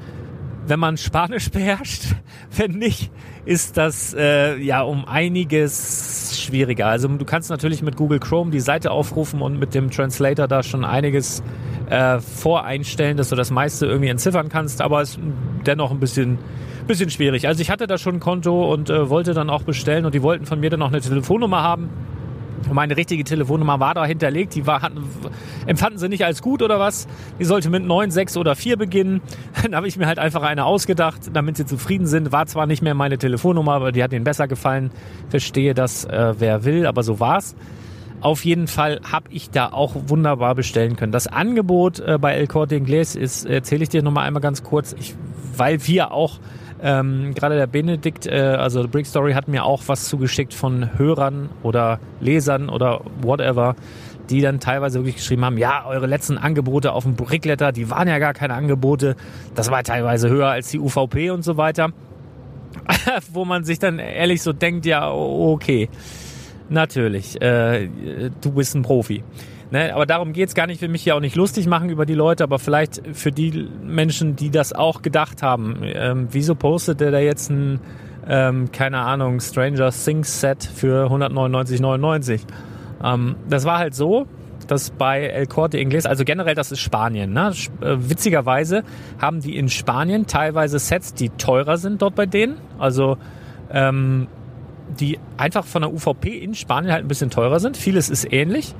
wenn 0.66 0.80
man 0.80 0.96
Spanisch 0.96 1.50
beherrscht. 1.52 2.14
Wenn 2.56 2.72
nicht, 2.72 3.10
ist 3.44 3.76
das 3.76 4.14
äh, 4.14 4.56
ja 4.58 4.82
um 4.82 5.04
einiges 5.06 6.40
schwieriger. 6.40 6.86
Also 6.86 7.08
du 7.08 7.24
kannst 7.24 7.50
natürlich 7.50 7.82
mit 7.82 7.96
Google 7.96 8.20
Chrome 8.20 8.50
die 8.50 8.60
Seite 8.60 8.90
aufrufen 8.90 9.42
und 9.42 9.58
mit 9.58 9.74
dem 9.74 9.90
Translator 9.90 10.48
da 10.48 10.62
schon 10.62 10.84
einiges 10.84 11.42
äh, 11.90 12.18
voreinstellen, 12.20 13.16
dass 13.16 13.28
du 13.28 13.36
das 13.36 13.50
meiste 13.50 13.86
irgendwie 13.86 14.08
entziffern 14.08 14.48
kannst, 14.48 14.80
aber 14.80 15.02
es 15.02 15.10
ist 15.10 15.20
dennoch 15.66 15.90
ein 15.90 16.00
bisschen 16.00 16.38
bisschen 16.86 17.10
schwierig. 17.10 17.48
Also 17.48 17.62
ich 17.62 17.70
hatte 17.70 17.86
da 17.86 17.98
schon 17.98 18.16
ein 18.16 18.20
Konto 18.20 18.72
und 18.72 18.90
äh, 18.90 19.08
wollte 19.08 19.34
dann 19.34 19.50
auch 19.50 19.62
bestellen 19.62 20.04
und 20.04 20.14
die 20.14 20.22
wollten 20.22 20.46
von 20.46 20.60
mir 20.60 20.70
dann 20.70 20.80
noch 20.80 20.88
eine 20.88 21.00
Telefonnummer 21.00 21.62
haben. 21.62 21.88
Meine 22.72 22.96
richtige 22.96 23.24
Telefonnummer 23.24 23.80
war 23.80 23.94
da 23.94 24.04
hinterlegt, 24.04 24.54
die 24.54 24.66
war, 24.66 24.82
hatten, 24.82 25.04
empfanden 25.66 25.98
sie 25.98 26.08
nicht 26.08 26.24
als 26.24 26.42
gut 26.42 26.62
oder 26.62 26.80
was. 26.80 27.06
Die 27.38 27.44
sollte 27.44 27.70
mit 27.70 27.84
9, 27.84 28.10
6 28.10 28.36
oder 28.36 28.56
4 28.56 28.76
beginnen. 28.76 29.20
Dann 29.62 29.74
habe 29.74 29.88
ich 29.88 29.96
mir 29.96 30.06
halt 30.06 30.18
einfach 30.18 30.42
eine 30.42 30.64
ausgedacht, 30.64 31.30
damit 31.32 31.56
sie 31.56 31.66
zufrieden 31.66 32.06
sind. 32.06 32.32
War 32.32 32.46
zwar 32.46 32.66
nicht 32.66 32.82
mehr 32.82 32.94
meine 32.94 33.18
Telefonnummer, 33.18 33.72
aber 33.72 33.92
die 33.92 34.02
hat 34.02 34.12
ihnen 34.12 34.24
besser 34.24 34.48
gefallen. 34.48 34.90
Verstehe 35.28 35.74
das, 35.74 36.04
äh, 36.04 36.34
wer 36.38 36.64
will, 36.64 36.86
aber 36.86 37.02
so 37.02 37.20
war's. 37.20 37.54
Auf 38.20 38.44
jeden 38.46 38.68
Fall 38.68 39.00
habe 39.10 39.28
ich 39.30 39.50
da 39.50 39.70
auch 39.70 39.94
wunderbar 40.06 40.54
bestellen 40.54 40.96
können. 40.96 41.12
Das 41.12 41.26
Angebot 41.26 42.00
äh, 42.00 42.18
bei 42.18 42.34
El 42.34 42.46
Corte 42.46 42.74
Inglés 42.74 43.18
ist, 43.18 43.44
erzähle 43.44 43.82
ich 43.82 43.90
dir 43.90 44.02
nochmal 44.02 44.26
einmal 44.26 44.40
ganz 44.40 44.62
kurz, 44.62 44.94
ich, 44.98 45.14
weil 45.56 45.86
wir 45.86 46.12
auch 46.12 46.38
ähm, 46.84 47.32
Gerade 47.34 47.56
der 47.56 47.66
Benedikt, 47.66 48.26
äh, 48.26 48.40
also 48.58 48.86
Brick 48.86 49.06
Story, 49.06 49.32
hat 49.32 49.48
mir 49.48 49.64
auch 49.64 49.82
was 49.86 50.04
zugeschickt 50.04 50.52
von 50.52 50.98
Hörern 50.98 51.48
oder 51.62 51.98
Lesern 52.20 52.68
oder 52.68 53.00
whatever, 53.22 53.74
die 54.28 54.42
dann 54.42 54.60
teilweise 54.60 54.98
wirklich 54.98 55.16
geschrieben 55.16 55.46
haben, 55.46 55.56
ja, 55.56 55.86
eure 55.86 56.06
letzten 56.06 56.36
Angebote 56.36 56.92
auf 56.92 57.04
dem 57.04 57.14
Brickletter, 57.14 57.72
die 57.72 57.88
waren 57.88 58.06
ja 58.06 58.18
gar 58.18 58.34
keine 58.34 58.52
Angebote. 58.52 59.16
Das 59.54 59.70
war 59.70 59.82
teilweise 59.82 60.28
höher 60.28 60.48
als 60.48 60.68
die 60.68 60.78
UVP 60.78 61.30
und 61.30 61.42
so 61.42 61.56
weiter. 61.56 61.88
Wo 63.32 63.46
man 63.46 63.64
sich 63.64 63.78
dann 63.78 63.98
ehrlich 63.98 64.42
so 64.42 64.52
denkt, 64.52 64.84
ja, 64.84 65.10
okay, 65.10 65.88
natürlich, 66.68 67.40
äh, 67.40 67.88
du 68.42 68.52
bist 68.52 68.74
ein 68.74 68.82
Profi. 68.82 69.24
Ne, 69.70 69.94
aber 69.94 70.06
darum 70.06 70.32
geht's 70.32 70.54
gar 70.54 70.66
nicht. 70.66 70.76
Ich 70.76 70.82
will 70.82 70.88
mich 70.88 71.02
hier 71.02 71.16
auch 71.16 71.20
nicht 71.20 71.36
lustig 71.36 71.66
machen 71.66 71.88
über 71.88 72.06
die 72.06 72.14
Leute, 72.14 72.44
aber 72.44 72.58
vielleicht 72.58 73.02
für 73.12 73.32
die 73.32 73.68
Menschen, 73.82 74.36
die 74.36 74.50
das 74.50 74.72
auch 74.72 75.02
gedacht 75.02 75.42
haben. 75.42 75.80
Ähm, 75.82 76.28
wieso 76.30 76.54
postet 76.54 77.00
der 77.00 77.10
da 77.10 77.18
jetzt 77.18 77.50
ein, 77.50 77.80
ähm, 78.28 78.70
keine 78.72 78.98
Ahnung, 78.98 79.40
Stranger 79.40 79.90
Things 79.90 80.40
Set 80.40 80.64
für 80.64 81.10
199,99? 81.10 82.42
Ähm, 83.02 83.36
das 83.48 83.64
war 83.64 83.78
halt 83.78 83.94
so, 83.94 84.26
dass 84.66 84.90
bei 84.90 85.26
El 85.26 85.46
Corte 85.46 85.78
Inglés, 85.78 86.06
also 86.06 86.24
generell 86.24 86.54
das 86.54 86.72
ist 86.72 86.80
Spanien, 86.80 87.32
ne? 87.32 87.52
Äh, 87.80 87.96
witzigerweise 87.98 88.82
haben 89.20 89.40
die 89.40 89.56
in 89.56 89.68
Spanien 89.68 90.26
teilweise 90.26 90.78
Sets, 90.78 91.14
die 91.14 91.30
teurer 91.30 91.78
sind 91.78 92.02
dort 92.02 92.14
bei 92.14 92.26
denen. 92.26 92.58
Also 92.78 93.18
ähm, 93.70 94.28
die 95.00 95.18
einfach 95.36 95.64
von 95.64 95.82
der 95.82 95.92
UVP 95.92 96.38
in 96.38 96.54
Spanien 96.54 96.92
halt 96.92 97.04
ein 97.04 97.08
bisschen 97.08 97.30
teurer 97.30 97.60
sind. 97.60 97.76
Vieles 97.76 98.10
ist 98.10 98.30
ähnlich. 98.32 98.74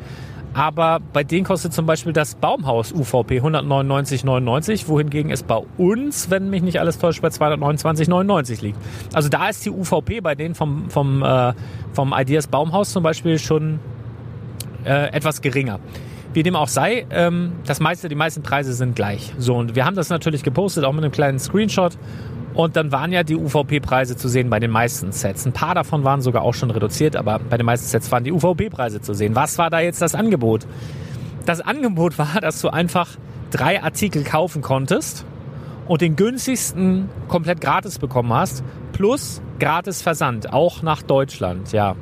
Aber 0.55 1.01
bei 1.13 1.25
denen 1.25 1.45
kostet 1.45 1.73
zum 1.73 1.85
Beispiel 1.85 2.13
das 2.13 2.37
Baumhaus 2.37 2.93
UVP 2.93 3.41
199,99, 3.41 4.87
wohingegen 4.87 5.31
es 5.33 5.43
bei 5.43 5.61
uns, 5.77 6.31
wenn 6.31 6.49
mich 6.49 6.63
nicht 6.63 6.79
alles 6.79 6.99
täuscht, 6.99 7.21
bei 7.21 7.29
229,99 7.29 8.63
liegt. 8.63 8.79
Also 9.13 9.29
da 9.29 9.49
ist 9.49 9.65
die 9.65 9.71
UVP 9.71 10.21
bei 10.21 10.37
denen 10.37 10.55
vom, 10.55 10.89
vom, 10.89 11.23
äh, 11.23 11.53
vom 11.93 12.15
Ideas 12.17 12.47
Baumhaus 12.47 12.93
zum 12.93 13.03
Beispiel 13.03 13.39
schon 13.39 13.81
äh, 14.85 15.09
etwas 15.09 15.43
geringer. 15.43 15.81
Wie 16.35 16.43
dem 16.43 16.57
auch 16.57 16.69
sei, 16.69 17.07
ähm, 17.11 17.53
das 17.67 17.81
meiste, 17.81 18.09
die 18.09 18.15
meisten 18.15 18.43
Preise 18.43 18.75
sind 18.75 18.95
gleich. 18.97 19.33
So, 19.39 19.57
und 19.57 19.75
wir 19.75 19.85
haben 19.85 19.97
das 19.97 20.09
natürlich 20.09 20.43
gepostet, 20.43 20.85
auch 20.85 20.93
mit 20.93 21.05
einem 21.05 21.13
kleinen 21.13 21.39
Screenshot. 21.39 21.97
Und 22.55 22.77
dann 22.77 22.93
waren 22.93 23.11
ja 23.11 23.25
die 23.25 23.35
UVP-Preise 23.35 24.17
zu 24.17 24.29
sehen 24.29 24.49
bei 24.49 24.61
den 24.61 24.71
meisten 24.71 25.11
Sets. 25.11 25.45
Ein 25.45 25.53
paar 25.53 25.75
davon 25.75 26.05
waren 26.05 26.23
sogar 26.23 26.43
auch 26.43 26.55
schon 26.55 26.71
reduziert, 26.71 27.17
aber 27.17 27.41
bei 27.41 27.57
den 27.57 27.67
meisten 27.67 27.89
Sets 27.89 28.13
waren 28.13 28.23
die 28.23 28.31
UVP-Preise 28.31 29.01
zu 29.01 29.13
sehen. 29.13 29.35
Was 29.35 29.59
war 29.59 29.71
da 29.71 29.81
jetzt 29.81 30.01
das 30.01 30.15
Angebot? 30.15 30.67
Das 31.47 31.61
Angebot 31.61 32.17
war, 32.19 32.41
dass 32.41 32.61
du 32.61 32.69
einfach 32.69 33.09
drei 33.51 33.83
Artikel 33.83 34.23
kaufen 34.23 34.63
konntest 34.63 35.25
und 35.87 36.01
den 36.01 36.17
günstigsten 36.17 37.09
komplett 37.29 37.61
gratis 37.61 37.99
bekommen 37.99 38.33
hast, 38.33 38.63
plus 38.93 39.43
gratis 39.59 40.01
Versand, 40.01 40.53
auch 40.53 40.83
nach 40.83 41.03
Deutschland, 41.03 41.73
ja. 41.73 41.97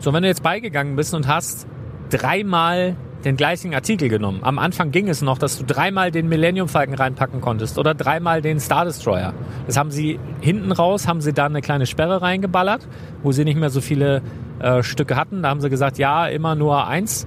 So, 0.00 0.12
wenn 0.12 0.22
du 0.22 0.28
jetzt 0.28 0.42
beigegangen 0.42 0.96
bist 0.96 1.14
und 1.14 1.28
hast 1.28 1.66
dreimal 2.10 2.96
den 3.24 3.36
gleichen 3.36 3.74
Artikel 3.74 4.08
genommen. 4.08 4.40
Am 4.42 4.58
Anfang 4.58 4.90
ging 4.90 5.08
es 5.08 5.22
noch, 5.22 5.38
dass 5.38 5.58
du 5.58 5.64
dreimal 5.64 6.10
den 6.10 6.28
Millennium 6.28 6.68
Falcon 6.68 6.94
reinpacken 6.94 7.40
konntest 7.40 7.78
oder 7.78 7.94
dreimal 7.94 8.42
den 8.42 8.60
Star 8.60 8.84
Destroyer. 8.84 9.34
Das 9.66 9.76
haben 9.76 9.90
sie 9.90 10.18
hinten 10.40 10.72
raus, 10.72 11.06
haben 11.06 11.20
sie 11.20 11.32
da 11.32 11.46
eine 11.46 11.60
kleine 11.60 11.86
Sperre 11.86 12.22
reingeballert, 12.22 12.86
wo 13.22 13.32
sie 13.32 13.44
nicht 13.44 13.58
mehr 13.58 13.70
so 13.70 13.80
viele 13.80 14.22
äh, 14.60 14.82
Stücke 14.82 15.16
hatten. 15.16 15.42
Da 15.42 15.50
haben 15.50 15.60
sie 15.60 15.70
gesagt, 15.70 15.98
ja, 15.98 16.26
immer 16.26 16.54
nur 16.54 16.86
eins. 16.86 17.26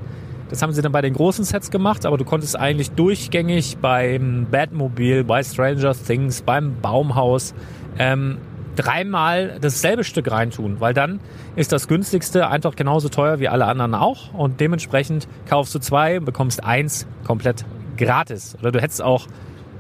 Das 0.50 0.62
haben 0.62 0.72
sie 0.72 0.82
dann 0.82 0.92
bei 0.92 1.02
den 1.02 1.14
großen 1.14 1.46
Sets 1.46 1.72
gemacht, 1.72 2.06
aber 2.06 2.18
du 2.18 2.26
konntest 2.26 2.60
eigentlich 2.60 2.92
durchgängig 2.92 3.78
beim 3.78 4.46
Batmobile, 4.52 5.24
bei 5.24 5.42
Stranger 5.42 5.94
Things, 5.94 6.44
beim 6.44 6.76
Baumhaus 6.80 7.56
ähm, 7.98 8.38
dreimal 8.76 9.58
dasselbe 9.62 10.04
Stück 10.04 10.30
reintun, 10.32 10.80
weil 10.80 10.94
dann 10.94 11.20
ist 11.56 11.72
das 11.72 11.88
günstigste 11.88 12.48
einfach 12.48 12.76
genauso 12.76 13.10
teuer 13.10 13.40
wie 13.40 13.48
alle 13.48 13.66
anderen 13.66 13.96
auch 13.96 14.34
und 14.34 14.60
dementsprechend 14.60 15.28
kaufst 15.48 15.74
du 15.76 15.80
zwei 15.80 16.20
und 16.20 16.26
bekommst 16.26 16.64
eins 16.64 17.08
komplett 17.26 17.66
gratis. 17.98 18.58
Oder 18.60 18.72
du 18.72 18.82
hättest 18.82 19.02
auch 19.02 19.28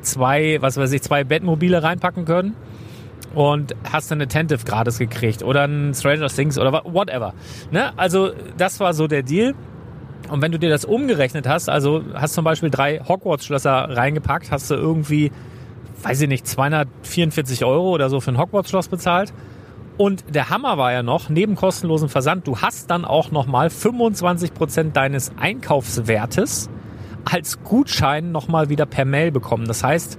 zwei, 0.01 0.57
was 0.61 0.77
weiß 0.77 0.91
ich, 0.91 1.01
zwei 1.01 1.23
Bettmobile 1.23 1.81
reinpacken 1.81 2.25
können 2.25 2.55
und 3.33 3.75
hast 3.91 4.11
dann 4.11 4.17
eine 4.17 4.25
Attentive 4.25 4.63
gratis 4.65 4.99
gekriegt 4.99 5.43
oder 5.43 5.63
ein 5.63 5.93
Stranger 5.93 6.27
Things 6.27 6.57
oder 6.57 6.83
whatever. 6.85 7.33
Ne? 7.71 7.97
Also 7.97 8.31
das 8.57 8.79
war 8.79 8.93
so 8.93 9.07
der 9.07 9.23
Deal. 9.23 9.55
Und 10.29 10.41
wenn 10.41 10.51
du 10.51 10.59
dir 10.59 10.69
das 10.69 10.85
umgerechnet 10.85 11.47
hast, 11.47 11.69
also 11.69 12.01
hast 12.13 12.33
zum 12.33 12.45
Beispiel 12.45 12.69
drei 12.69 12.99
Hogwarts-Schlösser 12.99 13.89
reingepackt, 13.89 14.51
hast 14.51 14.71
du 14.71 14.75
irgendwie 14.75 15.31
weiß 16.01 16.21
ich 16.21 16.27
nicht, 16.27 16.47
244 16.47 17.65
Euro 17.65 17.91
oder 17.91 18.09
so 18.09 18.19
für 18.19 18.31
ein 18.31 18.37
Hogwarts-Schloss 18.37 18.87
bezahlt. 18.87 19.33
Und 19.97 20.23
der 20.33 20.49
Hammer 20.49 20.77
war 20.77 20.91
ja 20.91 21.03
noch, 21.03 21.29
neben 21.29 21.55
kostenlosen 21.55 22.09
Versand, 22.09 22.47
du 22.47 22.57
hast 22.57 22.89
dann 22.89 23.05
auch 23.05 23.31
nochmal 23.31 23.69
25 23.69 24.53
Prozent 24.53 24.97
deines 24.97 25.31
Einkaufswertes 25.37 26.69
als 27.31 27.63
Gutschein 27.63 28.31
nochmal 28.31 28.69
wieder 28.69 28.85
per 28.85 29.05
Mail 29.05 29.31
bekommen. 29.31 29.65
Das 29.67 29.83
heißt, 29.83 30.17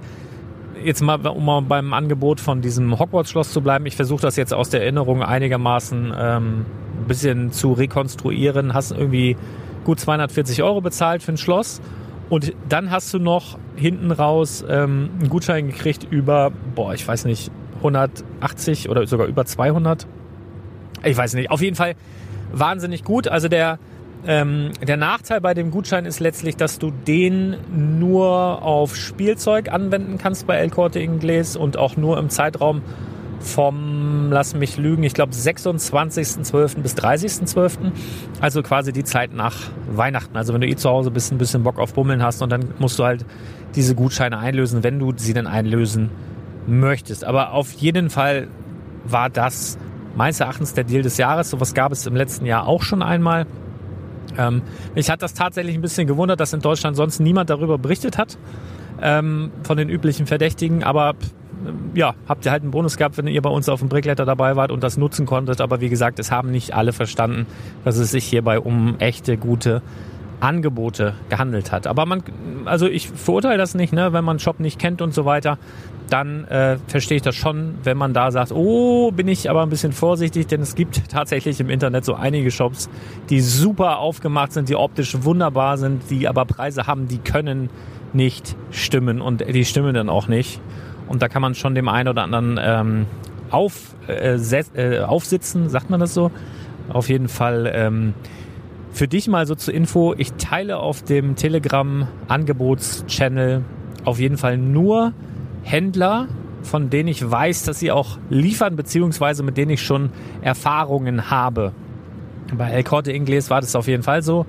jetzt 0.83 1.01
mal, 1.01 1.25
um 1.27 1.45
mal 1.45 1.61
beim 1.61 1.93
Angebot 1.93 2.39
von 2.39 2.61
diesem 2.61 2.97
Hogwarts-Schloss 2.97 3.51
zu 3.51 3.61
bleiben, 3.61 3.85
ich 3.85 3.95
versuche 3.95 4.21
das 4.21 4.37
jetzt 4.37 4.53
aus 4.53 4.69
der 4.69 4.81
Erinnerung 4.81 5.21
einigermaßen 5.21 6.13
ähm, 6.17 6.65
ein 7.01 7.07
bisschen 7.07 7.51
zu 7.51 7.73
rekonstruieren, 7.73 8.73
hast 8.73 8.91
irgendwie 8.91 9.35
gut 9.83 9.99
240 9.99 10.63
Euro 10.63 10.81
bezahlt 10.81 11.21
für 11.21 11.33
ein 11.33 11.37
Schloss 11.37 11.81
und 12.29 12.53
dann 12.67 12.91
hast 12.91 13.13
du 13.13 13.19
noch 13.19 13.57
hinten 13.75 14.11
raus 14.11 14.63
ähm, 14.67 15.09
einen 15.19 15.29
Gutschein 15.29 15.67
gekriegt 15.67 16.07
über, 16.09 16.51
boah, 16.73 16.93
ich 16.93 17.07
weiß 17.07 17.25
nicht, 17.25 17.51
180 17.77 18.89
oder 18.89 19.05
sogar 19.05 19.27
über 19.27 19.45
200. 19.45 20.07
Ich 21.03 21.15
weiß 21.15 21.35
nicht. 21.35 21.51
Auf 21.51 21.61
jeden 21.61 21.75
Fall 21.75 21.95
wahnsinnig 22.51 23.03
gut. 23.03 23.27
Also 23.27 23.47
der, 23.47 23.77
ähm, 24.25 24.71
der 24.81 24.97
Nachteil 24.97 25.39
bei 25.39 25.53
dem 25.53 25.69
Gutschein 25.69 26.05
ist 26.05 26.19
letztlich, 26.19 26.57
dass 26.57 26.79
du 26.79 26.91
den 26.91 27.57
nur 27.97 28.63
auf 28.63 28.95
Spielzeug 28.95 29.71
anwenden 29.71 30.17
kannst 30.17 30.47
bei 30.47 30.55
El 30.55 30.69
Corte 30.71 30.99
Inglés 30.99 31.55
und 31.57 31.77
auch 31.77 31.95
nur 31.95 32.17
im 32.17 32.29
Zeitraum 32.29 32.81
vom, 33.39 34.31
lass 34.31 34.55
mich 34.55 34.77
lügen, 34.77 35.03
ich 35.03 35.13
glaube 35.13 35.33
26.12. 35.33 36.81
bis 36.81 36.95
30.12. 36.95 37.91
Also 38.41 38.63
quasi 38.63 38.91
die 38.91 39.03
Zeit 39.03 39.33
nach 39.33 39.55
Weihnachten. 39.89 40.35
Also 40.35 40.53
wenn 40.53 40.61
du 40.61 40.67
eh 40.67 40.75
zu 40.75 40.89
Hause 40.89 41.11
bist, 41.11 41.31
ein 41.31 41.37
bisschen 41.37 41.63
Bock 41.63 41.79
auf 41.79 41.93
Bummeln 41.93 42.23
hast 42.23 42.41
und 42.41 42.51
dann 42.51 42.73
musst 42.79 42.97
du 42.99 43.03
halt 43.03 43.25
diese 43.75 43.95
Gutscheine 43.95 44.37
einlösen, 44.37 44.83
wenn 44.83 44.99
du 44.99 45.13
sie 45.15 45.33
denn 45.33 45.47
einlösen 45.47 46.09
möchtest. 46.67 47.23
Aber 47.23 47.51
auf 47.51 47.71
jeden 47.73 48.09
Fall 48.09 48.47
war 49.05 49.29
das 49.29 49.77
meines 50.15 50.39
Erachtens 50.39 50.73
der 50.73 50.85
Deal 50.85 51.03
des 51.03 51.17
Jahres. 51.17 51.49
Sowas 51.49 51.73
gab 51.73 51.91
es 51.91 52.05
im 52.07 52.15
letzten 52.15 52.45
Jahr 52.45 52.67
auch 52.67 52.81
schon 52.81 53.03
einmal. 53.03 53.45
Ähm, 54.37 54.63
mich 54.95 55.09
hat 55.09 55.21
das 55.21 55.33
tatsächlich 55.33 55.75
ein 55.75 55.81
bisschen 55.81 56.07
gewundert, 56.07 56.39
dass 56.39 56.53
in 56.53 56.61
Deutschland 56.61 56.95
sonst 56.95 57.19
niemand 57.19 57.49
darüber 57.49 57.77
berichtet 57.77 58.17
hat, 58.17 58.37
ähm, 59.01 59.51
von 59.63 59.77
den 59.77 59.89
üblichen 59.89 60.25
Verdächtigen. 60.25 60.83
Aber 60.83 61.13
ja, 61.93 62.13
habt 62.27 62.45
ihr 62.45 62.51
halt 62.51 62.63
einen 62.63 62.71
Bonus 62.71 62.97
gehabt, 62.97 63.17
wenn 63.17 63.27
ihr 63.27 63.41
bei 63.41 63.49
uns 63.49 63.69
auf 63.69 63.79
dem 63.79 63.89
Brickletter 63.89 64.25
dabei 64.25 64.55
wart 64.55 64.71
und 64.71 64.83
das 64.83 64.97
nutzen 64.97 65.25
konntet. 65.25 65.61
Aber 65.61 65.81
wie 65.81 65.89
gesagt, 65.89 66.19
es 66.19 66.31
haben 66.31 66.51
nicht 66.51 66.73
alle 66.73 66.93
verstanden, 66.93 67.45
dass 67.83 67.97
es 67.97 68.11
sich 68.11 68.25
hierbei 68.25 68.59
um 68.59 68.95
echte, 68.99 69.37
gute 69.37 69.81
Angebote 70.39 71.13
gehandelt 71.29 71.71
hat. 71.71 71.87
Aber 71.87 72.05
man, 72.05 72.23
also 72.65 72.87
ich 72.87 73.09
verurteile 73.09 73.57
das 73.57 73.73
nicht, 73.75 73.93
ne, 73.93 74.13
wenn 74.13 74.23
man 74.23 74.39
Shop 74.39 74.59
nicht 74.59 74.79
kennt 74.79 75.01
und 75.01 75.13
so 75.13 75.25
weiter, 75.25 75.57
dann 76.09 76.45
äh, 76.45 76.77
verstehe 76.87 77.17
ich 77.17 77.23
das 77.23 77.35
schon, 77.35 77.75
wenn 77.83 77.97
man 77.97 78.13
da 78.13 78.31
sagt, 78.31 78.51
oh, 78.51 79.11
bin 79.11 79.27
ich 79.27 79.49
aber 79.49 79.63
ein 79.63 79.69
bisschen 79.69 79.91
vorsichtig, 79.91 80.47
denn 80.47 80.61
es 80.61 80.75
gibt 80.75 81.09
tatsächlich 81.09 81.59
im 81.59 81.69
Internet 81.69 82.05
so 82.05 82.13
einige 82.13 82.51
Shops, 82.51 82.89
die 83.29 83.41
super 83.41 83.97
aufgemacht 83.99 84.53
sind, 84.53 84.69
die 84.69 84.75
optisch 84.75 85.23
wunderbar 85.23 85.77
sind, 85.77 86.09
die 86.09 86.27
aber 86.27 86.45
Preise 86.45 86.85
haben, 86.85 87.07
die 87.07 87.17
können 87.17 87.69
nicht 88.13 88.55
stimmen 88.71 89.21
und 89.21 89.43
die 89.47 89.65
stimmen 89.65 89.93
dann 89.93 90.09
auch 90.09 90.27
nicht. 90.27 90.61
Und 91.07 91.21
da 91.21 91.27
kann 91.27 91.41
man 91.41 91.55
schon 91.55 91.75
dem 91.75 91.87
einen 91.87 92.09
oder 92.09 92.23
anderen 92.23 92.59
ähm, 92.61 93.05
auf, 93.51 93.95
äh, 94.07 94.35
äh, 94.35 95.01
aufsitzen, 95.01 95.69
sagt 95.69 95.89
man 95.89 95.99
das 95.99 96.13
so? 96.13 96.31
Auf 96.89 97.09
jeden 97.09 97.27
Fall. 97.27 97.69
Ähm, 97.73 98.13
für 98.91 99.07
dich 99.07 99.27
mal 99.27 99.45
so 99.45 99.55
zur 99.55 99.73
Info, 99.73 100.13
ich 100.17 100.33
teile 100.33 100.77
auf 100.77 101.03
dem 101.03 101.35
Telegram-Angebots-Channel 101.35 103.63
auf 104.05 104.19
jeden 104.19 104.37
Fall 104.37 104.57
nur 104.57 105.11
Händler, 105.63 106.29
von 106.61 106.89
denen 106.89 107.09
ich 107.09 107.29
weiß, 107.29 107.63
dass 107.63 107.79
sie 107.79 107.91
auch 107.91 108.17
liefern, 108.29 108.77
beziehungsweise 108.77 109.43
mit 109.43 109.57
denen 109.57 109.71
ich 109.71 109.81
schon 109.81 110.11
Erfahrungen 110.41 111.29
habe. 111.29 111.73
Bei 112.57 112.69
El 112.69 112.83
Corte 112.83 113.11
Inglés 113.11 113.49
war 113.49 113.59
das 113.61 113.75
auf 113.75 113.87
jeden 113.87 114.03
Fall 114.03 114.21
so. 114.21 114.45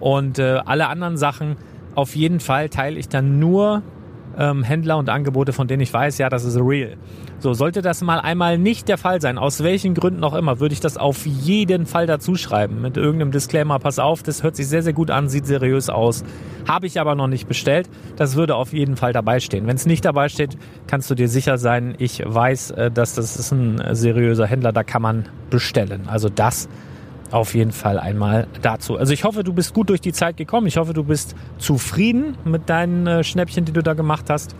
Und 0.00 0.38
äh, 0.38 0.60
alle 0.64 0.88
anderen 0.88 1.16
Sachen, 1.16 1.56
auf 1.94 2.16
jeden 2.16 2.40
Fall 2.40 2.68
teile 2.68 2.98
ich 2.98 3.08
dann 3.08 3.38
nur 3.38 3.82
ähm, 4.38 4.62
Händler 4.62 4.98
und 4.98 5.08
Angebote, 5.08 5.52
von 5.52 5.66
denen 5.66 5.82
ich 5.82 5.92
weiß, 5.92 6.18
ja, 6.18 6.28
das 6.28 6.44
ist 6.44 6.56
real. 6.58 6.96
So, 7.38 7.54
sollte 7.54 7.82
das 7.82 8.02
mal 8.02 8.18
einmal 8.18 8.58
nicht 8.58 8.88
der 8.88 8.98
Fall 8.98 9.20
sein, 9.20 9.38
aus 9.38 9.62
welchen 9.62 9.94
Gründen 9.94 10.24
auch 10.24 10.34
immer, 10.34 10.60
würde 10.60 10.72
ich 10.72 10.80
das 10.80 10.96
auf 10.96 11.26
jeden 11.26 11.86
Fall 11.86 12.06
dazu 12.06 12.34
schreiben. 12.34 12.80
Mit 12.80 12.96
irgendeinem 12.96 13.30
Disclaimer, 13.30 13.78
pass 13.78 13.98
auf, 13.98 14.22
das 14.22 14.42
hört 14.42 14.56
sich 14.56 14.68
sehr, 14.68 14.82
sehr 14.82 14.92
gut 14.92 15.10
an, 15.10 15.28
sieht 15.28 15.46
seriös 15.46 15.90
aus. 15.90 16.24
Habe 16.66 16.86
ich 16.86 17.00
aber 17.00 17.14
noch 17.14 17.28
nicht 17.28 17.46
bestellt. 17.46 17.88
Das 18.16 18.36
würde 18.36 18.56
auf 18.56 18.72
jeden 18.72 18.96
Fall 18.96 19.12
dabei 19.12 19.40
stehen. 19.40 19.66
Wenn 19.66 19.76
es 19.76 19.86
nicht 19.86 20.04
dabei 20.04 20.28
steht, 20.28 20.56
kannst 20.86 21.10
du 21.10 21.14
dir 21.14 21.28
sicher 21.28 21.58
sein, 21.58 21.94
ich 21.98 22.22
weiß, 22.24 22.72
äh, 22.72 22.90
dass 22.90 23.14
das 23.14 23.36
ist 23.36 23.52
ein 23.52 23.80
seriöser 23.94 24.46
Händler, 24.46 24.72
da 24.72 24.82
kann 24.82 25.02
man 25.02 25.24
bestellen. 25.50 26.08
Also 26.08 26.28
das 26.28 26.68
auf 27.32 27.54
jeden 27.54 27.72
Fall 27.72 27.98
einmal 27.98 28.46
dazu. 28.62 28.96
Also 28.96 29.12
ich 29.12 29.24
hoffe, 29.24 29.44
du 29.44 29.52
bist 29.52 29.74
gut 29.74 29.88
durch 29.88 30.00
die 30.00 30.12
Zeit 30.12 30.36
gekommen. 30.36 30.66
Ich 30.66 30.76
hoffe, 30.76 30.92
du 30.92 31.04
bist 31.04 31.34
zufrieden 31.58 32.36
mit 32.44 32.68
deinen 32.68 33.06
äh, 33.06 33.24
Schnäppchen, 33.24 33.64
die 33.64 33.72
du 33.72 33.82
da 33.82 33.94
gemacht 33.94 34.26
hast. 34.28 34.54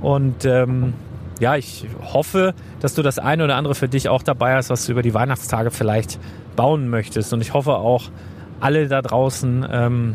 Und 0.00 0.44
ähm, 0.44 0.94
ja, 1.40 1.56
ich 1.56 1.86
hoffe, 2.12 2.54
dass 2.80 2.94
du 2.94 3.02
das 3.02 3.18
eine 3.18 3.44
oder 3.44 3.56
andere 3.56 3.74
für 3.74 3.88
dich 3.88 4.08
auch 4.08 4.22
dabei 4.22 4.54
hast, 4.54 4.70
was 4.70 4.86
du 4.86 4.92
über 4.92 5.02
die 5.02 5.14
Weihnachtstage 5.14 5.70
vielleicht 5.70 6.18
bauen 6.56 6.88
möchtest. 6.88 7.32
Und 7.32 7.40
ich 7.40 7.54
hoffe 7.54 7.76
auch, 7.76 8.10
alle 8.60 8.88
da 8.88 9.02
draußen, 9.02 9.66
ähm, 9.70 10.14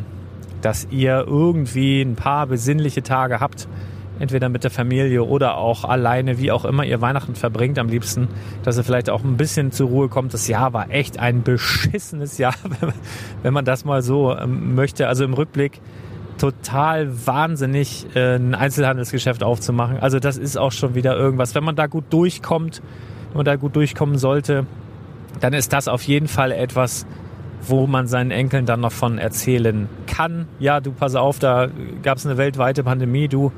dass 0.61 0.87
ihr 0.91 1.25
irgendwie 1.27 2.01
ein 2.01 2.15
paar 2.15 2.47
besinnliche 2.47 3.03
Tage 3.03 3.39
habt, 3.39 3.67
entweder 4.19 4.49
mit 4.49 4.63
der 4.63 4.71
Familie 4.71 5.23
oder 5.23 5.57
auch 5.57 5.83
alleine, 5.83 6.37
wie 6.37 6.51
auch 6.51 6.65
immer 6.65 6.85
ihr 6.85 7.01
Weihnachten 7.01 7.35
verbringt 7.35 7.79
am 7.79 7.87
liebsten, 7.87 8.27
dass 8.63 8.77
ihr 8.77 8.83
vielleicht 8.83 9.09
auch 9.09 9.23
ein 9.23 9.37
bisschen 9.37 9.71
zur 9.71 9.89
Ruhe 9.89 10.09
kommt. 10.09 10.33
Das 10.33 10.47
Jahr 10.47 10.73
war 10.73 10.89
echt 10.89 11.19
ein 11.19 11.43
beschissenes 11.43 12.37
Jahr, 12.37 12.55
wenn 13.43 13.53
man 13.53 13.65
das 13.65 13.85
mal 13.85 14.01
so 14.01 14.35
ähm, 14.35 14.75
möchte. 14.75 15.07
Also 15.07 15.23
im 15.23 15.33
Rückblick 15.33 15.81
total 16.37 17.25
wahnsinnig, 17.25 18.05
äh, 18.15 18.35
ein 18.35 18.55
Einzelhandelsgeschäft 18.55 19.43
aufzumachen. 19.43 19.99
Also 19.99 20.19
das 20.19 20.37
ist 20.37 20.57
auch 20.57 20.71
schon 20.71 20.95
wieder 20.95 21.17
irgendwas. 21.17 21.55
Wenn 21.55 21.63
man 21.63 21.75
da 21.75 21.87
gut 21.87 22.05
durchkommt, 22.09 22.81
wenn 23.29 23.37
man 23.37 23.45
da 23.45 23.55
gut 23.55 23.75
durchkommen 23.75 24.17
sollte, 24.17 24.65
dann 25.39 25.53
ist 25.53 25.73
das 25.73 25.87
auf 25.87 26.03
jeden 26.03 26.27
Fall 26.27 26.51
etwas, 26.51 27.05
wo 27.67 27.87
man 27.87 28.07
seinen 28.07 28.31
Enkeln 28.31 28.65
dann 28.65 28.81
noch 28.81 28.91
von 28.91 29.17
erzählen 29.17 29.87
kann. 30.05 30.47
Ja, 30.59 30.79
du 30.79 30.91
pass 30.91 31.15
auf, 31.15 31.39
da 31.39 31.69
gab 32.01 32.17
es 32.17 32.25
eine 32.25 32.37
weltweite 32.37 32.83
Pandemie, 32.83 33.27
du 33.27 33.51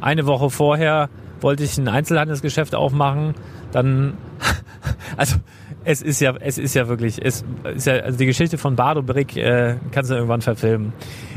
eine 0.00 0.26
Woche 0.26 0.50
vorher 0.50 1.08
wollte 1.40 1.64
ich 1.64 1.78
ein 1.78 1.88
Einzelhandelsgeschäft 1.88 2.74
aufmachen, 2.74 3.34
dann, 3.72 4.14
also 5.16 5.36
es 5.84 6.02
ist 6.02 6.20
ja, 6.20 6.34
es 6.40 6.58
ist 6.58 6.74
ja 6.74 6.88
wirklich, 6.88 7.18
es 7.24 7.44
ist 7.74 7.86
ja, 7.86 7.94
also 7.94 8.18
die 8.18 8.26
Geschichte 8.26 8.58
von 8.58 8.76
Bardo 8.76 9.02
Brick 9.02 9.36
äh, 9.36 9.76
kannst 9.92 10.10
du 10.10 10.14
irgendwann 10.14 10.42
verfilmen. 10.42 10.92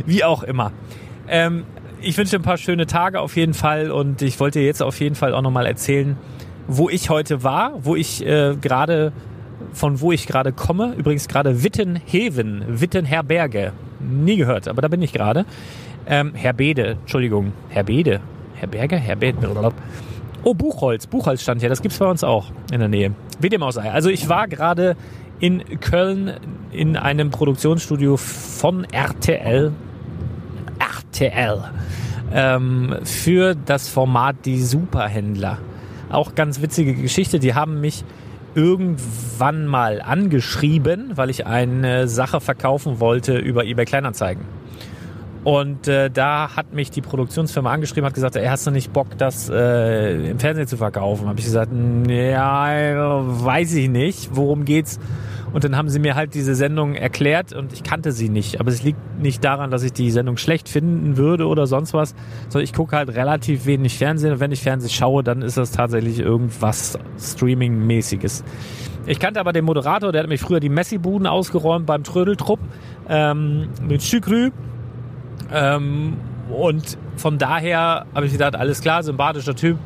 Wie 0.06 0.24
auch 0.24 0.44
immer. 0.44 0.72
Ähm, 1.27 1.63
ich 2.01 2.18
wünsche 2.18 2.36
ein 2.36 2.41
paar 2.41 2.58
schöne 2.58 2.88
Tage 2.88 3.22
auf 3.22 3.36
jeden 3.36 3.53
Fall 3.53 3.91
und 3.91 4.22
ich 4.22 4.39
wollte 4.39 4.60
jetzt 4.60 4.81
auf 4.81 5.00
jeden 5.00 5.16
Fall 5.16 5.33
auch 5.33 5.42
nochmal 5.42 5.66
erzählen, 5.66 6.18
wo 6.68 6.90
ich 6.90 7.09
heute 7.09 7.44
war, 7.44 7.74
wo 7.83 7.96
ich 7.96 8.25
äh, 8.25 8.55
gerade, 8.59 9.14
von 9.72 10.01
wo 10.01 10.12
ich 10.12 10.25
gerade 10.25 10.51
komme. 10.51 10.94
Übrigens 10.98 11.27
gerade 11.27 11.64
Wittenheven, 11.64 12.66
Wittenherberge. 12.68 13.74
Nie 14.00 14.38
gehört, 14.38 14.68
aber 14.68 14.81
da 14.81 14.88
bin 14.88 15.01
ich 15.01 15.14
gerade. 15.14 15.46
Ähm, 16.07 16.33
Herbede, 16.33 16.98
Entschuldigung, 17.01 17.53
Herbede, 17.70 18.22
Herr 18.62 18.68
Berger? 18.68 18.98
Herr 18.98 19.16
Berger? 19.16 19.74
Oh, 20.44 20.54
Buchholz. 20.54 21.08
Buchholz 21.08 21.42
stand 21.42 21.62
hier. 21.62 21.70
Das 21.70 21.82
gibt's 21.82 21.98
bei 21.98 22.06
uns 22.06 22.24
auch 22.24 22.52
in 22.72 22.78
der 22.78 22.90
Nähe. 22.90 23.16
Wie 23.40 23.50
dem 23.50 23.64
auch 23.64 23.72
sei. 23.72 23.92
Also 23.92 24.10
ich 24.10 24.30
war 24.30 24.48
gerade 24.48 24.96
in 25.40 25.80
Köln 25.80 26.34
in 26.72 26.96
einem 26.96 27.32
Produktionsstudio 27.32 28.18
von 28.18 28.84
RTL. 28.84 29.72
RTL. 30.78 31.64
Ähm, 32.32 32.98
für 33.04 33.56
das 33.56 33.90
Format 33.90 34.46
Die 34.46 34.62
Superhändler. 34.62 35.58
Auch 36.12 36.36
ganz 36.36 36.62
witzige 36.62 36.94
Geschichte. 36.94 37.40
Die 37.40 37.56
haben 37.56 37.82
mich 37.82 38.04
irgendwann 38.54 39.66
mal 39.66 40.04
angeschrieben, 40.04 41.14
weil 41.16 41.32
ich 41.32 41.48
eine 41.48 42.08
Sache 42.08 42.40
verkaufen 42.40 43.00
wollte 43.00 43.40
über 43.40 43.66
eBay 43.66 43.86
Kleinanzeigen. 43.86 44.61
Und 45.44 45.88
äh, 45.88 46.12
da 46.12 46.56
hat 46.56 46.74
mich 46.74 46.92
die 46.92 47.01
Produktionsfirma 47.01 47.72
angeschrieben, 47.72 48.06
hat 48.06 48.14
gesagt, 48.14 48.36
er 48.36 48.51
hast 48.51 48.68
du 48.68 48.72
nicht 48.72 48.94
Bock, 48.94 49.18
das 49.18 49.50
äh, 49.50 50.30
im 50.30 50.40
Fernsehen 50.40 50.68
zu 50.68 50.77
verkaufen? 50.77 51.27
Habe 51.27 51.40
ich 51.40 51.46
gesagt, 51.46 51.72
ja, 52.08 53.44
weiß 53.44 53.74
ich 53.74 53.90
nicht, 53.90 54.30
worum 54.34 54.66
geht's? 54.66 55.00
Und 55.51 55.64
dann 55.64 55.75
haben 55.75 55.90
sie 55.90 56.00
mir 56.00 56.16
halt 56.16 56.34
diese 56.34 56.56
Sendung 56.56 56.96
erklärt 56.96 57.54
und 57.54 57.74
ich 57.74 57.84
kannte 57.84 58.12
sie 58.12 58.30
nicht. 58.30 58.60
Aber 58.60 58.70
es 58.70 58.84
liegt 58.84 59.00
nicht 59.20 59.44
daran, 59.44 59.70
dass 59.72 59.84
ich 59.84 59.92
die 59.92 60.12
Sendung 60.12 60.38
schlecht 60.38 60.70
finden 60.70 61.18
würde 61.18 61.48
oder 61.48 61.68
sonst 61.68 61.94
was, 61.94 62.16
sondern 62.48 62.64
ich 62.64 62.74
gucke 62.74 62.96
halt 62.96 63.10
relativ 63.10 63.66
wenig 63.66 63.98
Fernsehen 63.98 64.34
und 64.34 64.40
wenn 64.40 64.51
ich 64.51 64.62
Fernsehen 64.62 64.92
schaue, 64.92 65.24
dann 65.24 65.42
ist 65.42 65.58
das 65.58 65.72
tatsächlich 65.72 66.20
irgendwas 66.20 66.98
Streaming-mäßiges. 67.20 68.44
Ich 69.08 69.20
kannte 69.20 69.40
aber 69.40 69.51
den 69.51 69.66
Moderator, 69.66 70.12
der 70.12 70.22
hat 70.22 70.30
mich 70.30 70.40
früher 70.40 70.60
die 70.60 70.70
Messi-Buden 70.70 71.27
ausgeräumt 71.27 71.86
beim 71.86 72.04
Trödeltrupp, 72.04 72.60
ähm, 73.10 73.70
mit 73.82 74.04
Schükrü. 74.04 74.51
Ähm, 75.51 76.18
und 76.50 76.98
von 77.18 77.38
daher 77.38 78.06
habe 78.14 78.25
ich 78.25 78.32
gedacht, 78.32 78.56
alles 78.56 78.82
klar, 78.82 79.04
sympathischer 79.04 79.56
Typ, 79.56 79.77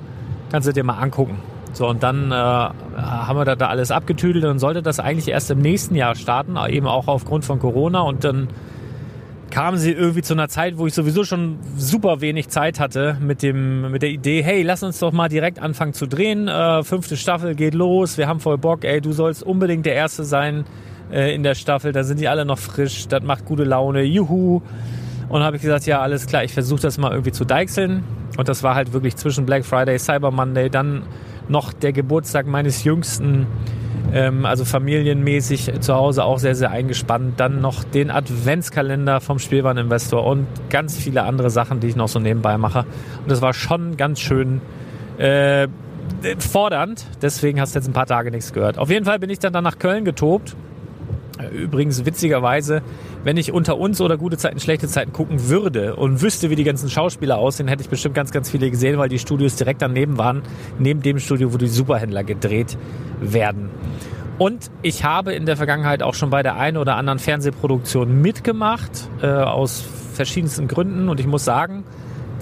kannst 0.52 0.68
du 0.68 0.74
dir 0.74 0.84
mal 0.84 0.98
angucken. 0.98 1.38
So, 1.74 1.88
und 1.88 2.04
dann 2.04 2.32
äh, 2.32 2.36
haben 2.36 3.38
wir 3.38 3.44
da, 3.46 3.56
da 3.56 3.68
alles 3.68 3.92
abgetüdelt 3.92 4.46
und 4.46 4.60
sollte 4.60 4.82
das 4.82 5.00
eigentlich 5.00 5.28
erst 5.28 5.52
im 5.52 5.60
nächsten 5.60 5.96
Jahr 5.96 6.16
starten, 6.16 6.56
eben 6.70 6.88
auch 6.88 7.08
aufgrund 7.08 7.44
von 7.44 7.60
Corona. 7.60 8.00
Und 8.02 8.24
dann 8.24 8.48
kamen 9.50 9.78
sie 9.78 9.92
irgendwie 9.92 10.22
zu 10.22 10.34
einer 10.34 10.48
Zeit, 10.48 10.78
wo 10.78 10.88
ich 10.88 10.94
sowieso 10.94 11.24
schon 11.24 11.60
super 11.78 12.22
wenig 12.22 12.50
Zeit 12.50 12.80
hatte 12.80 13.18
mit 13.20 13.44
dem 13.44 13.92
mit 13.92 14.02
der 14.02 14.10
Idee, 14.10 14.42
hey, 14.42 14.64
lass 14.64 14.84
uns 14.84 15.00
doch 15.00 15.12
mal 15.12 15.30
direkt 15.30 15.60
anfangen 15.60 15.94
zu 15.94 16.08
drehen. 16.08 16.48
Äh, 16.48 16.84
fünfte 16.84 17.18
Staffel 17.18 17.56
geht 17.56 17.74
los, 17.74 18.18
wir 18.18 18.28
haben 18.28 18.40
voll 18.40 18.58
Bock, 18.58 18.84
ey, 18.84 19.02
du 19.02 19.12
sollst 19.12 19.44
unbedingt 19.44 19.86
der 19.86 19.96
Erste 19.96 20.24
sein 20.24 20.66
äh, 21.12 21.34
in 21.36 21.44
der 21.44 21.56
Staffel, 21.56 21.92
da 21.92 22.04
sind 22.04 22.20
die 22.20 22.28
alle 22.28 22.46
noch 22.46 22.58
frisch, 22.58 23.08
das 23.08 23.24
macht 23.24 23.46
gute 23.46 23.64
Laune, 23.64 24.04
juhu. 24.04 24.62
Und 25.36 25.44
habe 25.44 25.58
ich 25.58 25.64
gesagt, 25.64 25.86
ja, 25.86 26.00
alles 26.00 26.28
klar, 26.28 26.46
ich 26.46 26.54
versuche 26.54 26.82
das 26.82 26.98
mal 26.98 27.12
irgendwie 27.12 27.34
zu 27.34 27.44
deichseln. 27.44 28.06
Und 28.38 28.48
das 28.48 28.64
war 28.64 28.74
halt 28.74 28.94
wirklich 28.94 29.18
zwischen 29.18 29.46
Black 29.46 29.66
Friday, 29.66 30.00
Cyber 30.00 30.32
Monday, 30.32 30.70
dann 30.70 31.04
noch 31.50 31.74
der 31.74 31.92
Geburtstag 31.92 32.48
meines 32.48 32.86
Jüngsten, 32.86 33.46
ähm, 34.14 34.46
also 34.46 34.64
familienmäßig 34.64 35.82
zu 35.82 35.94
Hause 35.94 36.24
auch 36.24 36.40
sehr, 36.40 36.56
sehr 36.56 36.72
eingespannt. 36.72 37.38
Dann 37.38 37.60
noch 37.60 37.84
den 37.84 38.12
Adventskalender 38.12 39.20
vom 39.20 39.38
Spielwareninvestor 39.38 40.26
und 40.26 40.48
ganz 40.70 40.96
viele 40.96 41.24
andere 41.24 41.50
Sachen, 41.50 41.82
die 41.82 41.88
ich 41.88 41.98
noch 41.98 42.08
so 42.08 42.20
nebenbei 42.20 42.58
mache. 42.58 42.86
Und 43.22 43.30
das 43.30 43.42
war 43.42 43.54
schon 43.54 43.98
ganz 43.98 44.22
schön 44.22 44.62
äh, 45.18 45.68
fordernd. 46.40 47.06
Deswegen 47.22 47.60
hast 47.60 47.76
du 47.76 47.80
jetzt 47.80 47.90
ein 47.90 47.94
paar 47.94 48.06
Tage 48.06 48.32
nichts 48.32 48.54
gehört. 48.54 48.78
Auf 48.78 48.90
jeden 48.90 49.04
Fall 49.04 49.20
bin 49.20 49.30
ich 49.30 49.40
dann, 49.40 49.52
dann 49.52 49.66
nach 49.66 49.80
Köln 49.80 50.06
getobt. 50.06 50.56
Übrigens 51.56 52.06
witzigerweise 52.06 52.82
wenn 53.26 53.38
ich 53.38 53.52
unter 53.52 53.78
uns 53.80 54.00
oder 54.02 54.18
gute 54.18 54.38
Zeiten, 54.38 54.60
schlechte 54.60 54.88
Zeiten 54.88 55.12
gucken 55.12 55.50
würde 55.50 55.96
und 55.96 56.22
wüsste, 56.22 56.52
wie 56.52 56.56
die 56.56 56.64
ganzen 56.64 56.92
Schauspieler 56.92 57.40
aussehen, 57.40 57.68
hätte 57.68 57.82
ich 57.82 57.90
bestimmt 57.90 58.14
ganz, 58.14 58.30
ganz 58.30 58.52
viele 58.52 58.70
gesehen, 58.70 59.00
weil 59.00 59.10
die 59.10 59.18
Studios 59.18 59.56
direkt 59.56 59.82
daneben 59.82 60.20
waren, 60.20 60.44
neben 60.78 61.02
dem 61.02 61.18
Studio, 61.18 61.52
wo 61.52 61.58
die 61.58 61.68
Superhändler 61.68 62.24
gedreht 62.24 62.78
werden. 63.20 63.72
Und 64.38 64.70
ich 64.84 65.04
habe 65.04 65.34
in 65.34 65.48
der 65.48 65.58
Vergangenheit 65.58 66.04
auch 66.04 66.14
schon 66.14 66.30
bei 66.30 66.44
der 66.44 66.58
einen 66.58 66.78
oder 66.78 66.98
anderen 66.98 67.18
Fernsehproduktion 67.18 68.22
mitgemacht, 68.22 69.10
äh, 69.24 69.28
aus 69.28 69.84
verschiedensten 70.14 70.68
Gründen. 70.68 71.10
Und 71.10 71.20
ich 71.20 71.26
muss 71.26 71.44
sagen, 71.44 71.84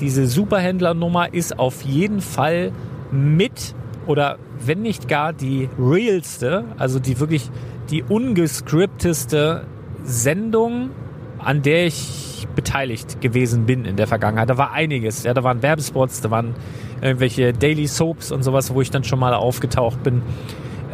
diese 0.02 0.28
Superhändlernummer 0.28 1.34
ist 1.34 1.58
auf 1.58 1.84
jeden 1.84 2.19
Fall 2.19 2.73
mit 3.10 3.73
oder 4.06 4.38
wenn 4.65 4.82
nicht 4.82 5.08
gar 5.08 5.32
die 5.32 5.69
realste, 5.80 6.65
also 6.78 6.99
die 6.99 7.21
wirklich 7.21 7.49
die 7.93 8.01
ungescripteste 8.01 9.67
Sendung, 10.03 10.89
an 11.38 11.62
der 11.62 11.86
ich 11.86 12.47
beteiligt 12.56 13.21
gewesen 13.21 13.67
bin 13.67 13.86
in 13.86 13.97
der 13.97 14.08
Vergangenheit. 14.08 14.49
Da 14.49 14.58
war 14.58 14.71
einiges. 14.71 15.23
Ja, 15.23 15.36
da 15.36 15.43
waren 15.43 15.62
Werbespots, 15.62 16.21
da 16.21 16.32
waren 16.32 16.56
irgendwelche 17.01 17.53
Daily 17.53 17.88
Soaps 17.88 18.32
und 18.32 18.41
sowas, 18.41 18.73
wo 18.73 18.82
ich 18.82 18.89
dann 18.89 19.03
schon 19.03 19.19
mal 19.19 19.36
aufgetaucht 19.36 20.01
bin. 20.01 20.23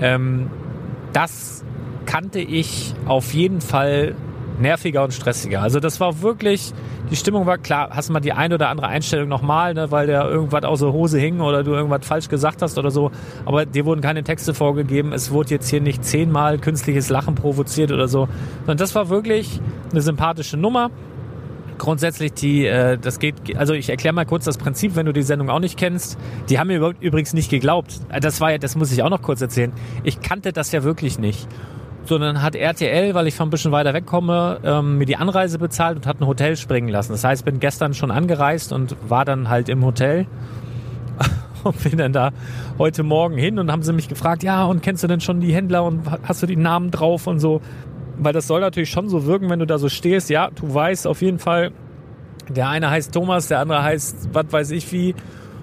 Ähm, 0.01 0.49
das 1.13 1.63
kannte 2.05 2.39
ich 2.39 2.93
auf 3.05 3.33
jeden 3.33 3.61
Fall 3.61 4.15
nerviger 4.59 5.03
und 5.03 5.13
stressiger. 5.13 5.61
Also 5.61 5.79
das 5.79 5.99
war 5.99 6.21
wirklich, 6.21 6.73
die 7.09 7.15
Stimmung 7.15 7.45
war 7.45 7.57
klar, 7.57 7.89
hast 7.91 8.09
du 8.09 8.13
mal 8.13 8.19
die 8.19 8.33
eine 8.33 8.55
oder 8.55 8.69
andere 8.69 8.87
Einstellung 8.87 9.29
nochmal, 9.29 9.73
ne, 9.73 9.91
weil 9.91 10.07
der 10.07 10.25
irgendwas 10.25 10.63
aus 10.63 10.79
der 10.79 10.93
Hose 10.93 11.19
hing 11.19 11.39
oder 11.39 11.63
du 11.63 11.71
irgendwas 11.71 12.05
falsch 12.05 12.29
gesagt 12.29 12.61
hast 12.61 12.77
oder 12.77 12.91
so, 12.91 13.11
aber 13.45 13.65
dir 13.65 13.85
wurden 13.85 14.01
keine 14.01 14.23
Texte 14.23 14.53
vorgegeben, 14.53 15.13
es 15.13 15.31
wurde 15.31 15.51
jetzt 15.51 15.69
hier 15.69 15.81
nicht 15.81 16.03
zehnmal 16.03 16.57
künstliches 16.59 17.09
Lachen 17.09 17.35
provoziert 17.35 17.91
oder 17.91 18.07
so, 18.07 18.27
sondern 18.59 18.77
das 18.77 18.95
war 18.95 19.09
wirklich 19.09 19.59
eine 19.91 20.01
sympathische 20.01 20.57
Nummer. 20.57 20.91
Grundsätzlich 21.77 22.33
die, 22.33 22.65
äh, 22.65 22.97
das 22.97 23.19
geht, 23.19 23.55
also 23.55 23.73
ich 23.73 23.89
erkläre 23.89 24.13
mal 24.13 24.25
kurz 24.25 24.43
das 24.43 24.57
Prinzip, 24.57 24.97
wenn 24.97 25.05
du 25.05 25.13
die 25.13 25.21
Sendung 25.21 25.49
auch 25.49 25.61
nicht 25.61 25.77
kennst. 25.77 26.17
Die 26.49 26.59
haben 26.59 26.67
mir 26.67 26.93
übrigens 26.99 27.31
nicht 27.33 27.49
geglaubt. 27.49 28.01
Das 28.19 28.41
war 28.41 28.51
ja, 28.51 28.57
das 28.57 28.75
muss 28.75 28.91
ich 28.91 29.01
auch 29.01 29.09
noch 29.09 29.21
kurz 29.21 29.39
erzählen. 29.39 29.71
Ich 30.03 30.19
kannte 30.19 30.51
das 30.51 30.73
ja 30.73 30.83
wirklich 30.83 31.19
nicht 31.19 31.47
sondern 32.05 32.41
hat 32.41 32.55
RTL, 32.55 33.13
weil 33.13 33.27
ich 33.27 33.35
von 33.35 33.47
ein 33.47 33.51
bisschen 33.51 33.71
weiter 33.71 33.93
wegkomme, 33.93 34.59
ähm, 34.63 34.97
mir 34.97 35.05
die 35.05 35.17
Anreise 35.17 35.59
bezahlt 35.59 35.97
und 35.97 36.07
hat 36.07 36.19
ein 36.19 36.27
Hotel 36.27 36.55
springen 36.55 36.89
lassen. 36.89 37.11
Das 37.11 37.23
heißt, 37.23 37.45
bin 37.45 37.59
gestern 37.59 37.93
schon 37.93 38.11
angereist 38.11 38.73
und 38.73 38.95
war 39.07 39.25
dann 39.25 39.49
halt 39.49 39.69
im 39.69 39.85
Hotel 39.85 40.25
und 41.63 41.83
bin 41.83 41.97
dann 41.97 42.13
da 42.13 42.31
heute 42.77 43.03
Morgen 43.03 43.37
hin 43.37 43.59
und 43.59 43.71
haben 43.71 43.83
sie 43.83 43.93
mich 43.93 44.07
gefragt, 44.07 44.43
ja, 44.43 44.65
und 44.65 44.81
kennst 44.81 45.03
du 45.03 45.07
denn 45.07 45.21
schon 45.21 45.39
die 45.39 45.53
Händler 45.53 45.83
und 45.83 46.01
hast 46.23 46.41
du 46.41 46.47
die 46.47 46.55
Namen 46.55 46.91
drauf 46.91 47.27
und 47.27 47.39
so? 47.39 47.61
Weil 48.17 48.33
das 48.33 48.47
soll 48.47 48.61
natürlich 48.61 48.89
schon 48.89 49.07
so 49.07 49.25
wirken, 49.25 49.49
wenn 49.49 49.59
du 49.59 49.67
da 49.67 49.77
so 49.77 49.87
stehst. 49.87 50.29
Ja, 50.29 50.49
du 50.53 50.73
weißt 50.73 51.07
auf 51.07 51.21
jeden 51.21 51.39
Fall, 51.39 51.71
der 52.49 52.67
eine 52.67 52.89
heißt 52.89 53.13
Thomas, 53.13 53.47
der 53.47 53.59
andere 53.59 53.83
heißt, 53.83 54.29
was 54.33 54.45
weiß 54.49 54.71
ich 54.71 54.91
wie. 54.91 55.15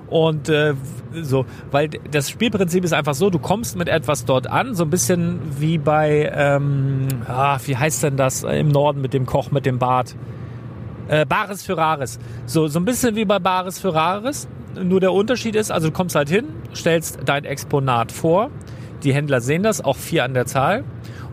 Und 0.09 0.49
äh, 0.49 0.75
so, 1.23 1.47
weil 1.71 1.89
das 1.89 2.31
Spielprinzip 2.31 2.85
ist 2.85 2.93
einfach 2.93 3.15
so, 3.15 3.31
du 3.31 3.39
kommst 3.39 3.77
mit 3.77 3.89
etwas 3.89 4.25
dort 4.25 4.47
an, 4.49 4.75
so 4.75 4.85
ein 4.85 4.91
bisschen 4.91 5.41
wie 5.59 5.79
bei, 5.79 6.31
ähm, 6.35 7.09
ah, 7.27 7.59
wie 7.65 7.77
heißt 7.77 8.03
denn 8.05 8.17
das 8.17 8.45
im 8.45 8.69
Norden 8.69 9.01
mit 9.01 9.15
dem 9.15 9.27
Koch 9.27 9.51
mit 9.51 9.67
dem 9.67 9.79
Bart? 9.79 10.15
Äh, 11.09 11.27
Bares 11.27 11.63
für 11.63 11.77
Rares. 11.77 12.19
So, 12.47 12.67
so 12.69 12.79
ein 12.79 12.85
bisschen 12.85 13.17
wie 13.17 13.25
bei 13.25 13.39
Bares 13.39 13.79
für 13.79 13.95
Rares. 13.95 14.49
Nur 14.81 15.01
der 15.01 15.13
Unterschied 15.13 15.55
ist, 15.55 15.71
also 15.71 15.89
du 15.89 15.93
kommst 15.93 16.15
halt 16.15 16.29
hin, 16.29 16.47
stellst 16.75 17.21
dein 17.25 17.45
Exponat 17.45 18.13
vor. 18.13 18.51
Die 19.03 19.15
Händler 19.15 19.41
sehen 19.41 19.63
das, 19.63 19.85
auch 19.85 19.97
vier 19.97 20.25
an 20.25 20.35
der 20.35 20.47
Zahl. 20.47 20.85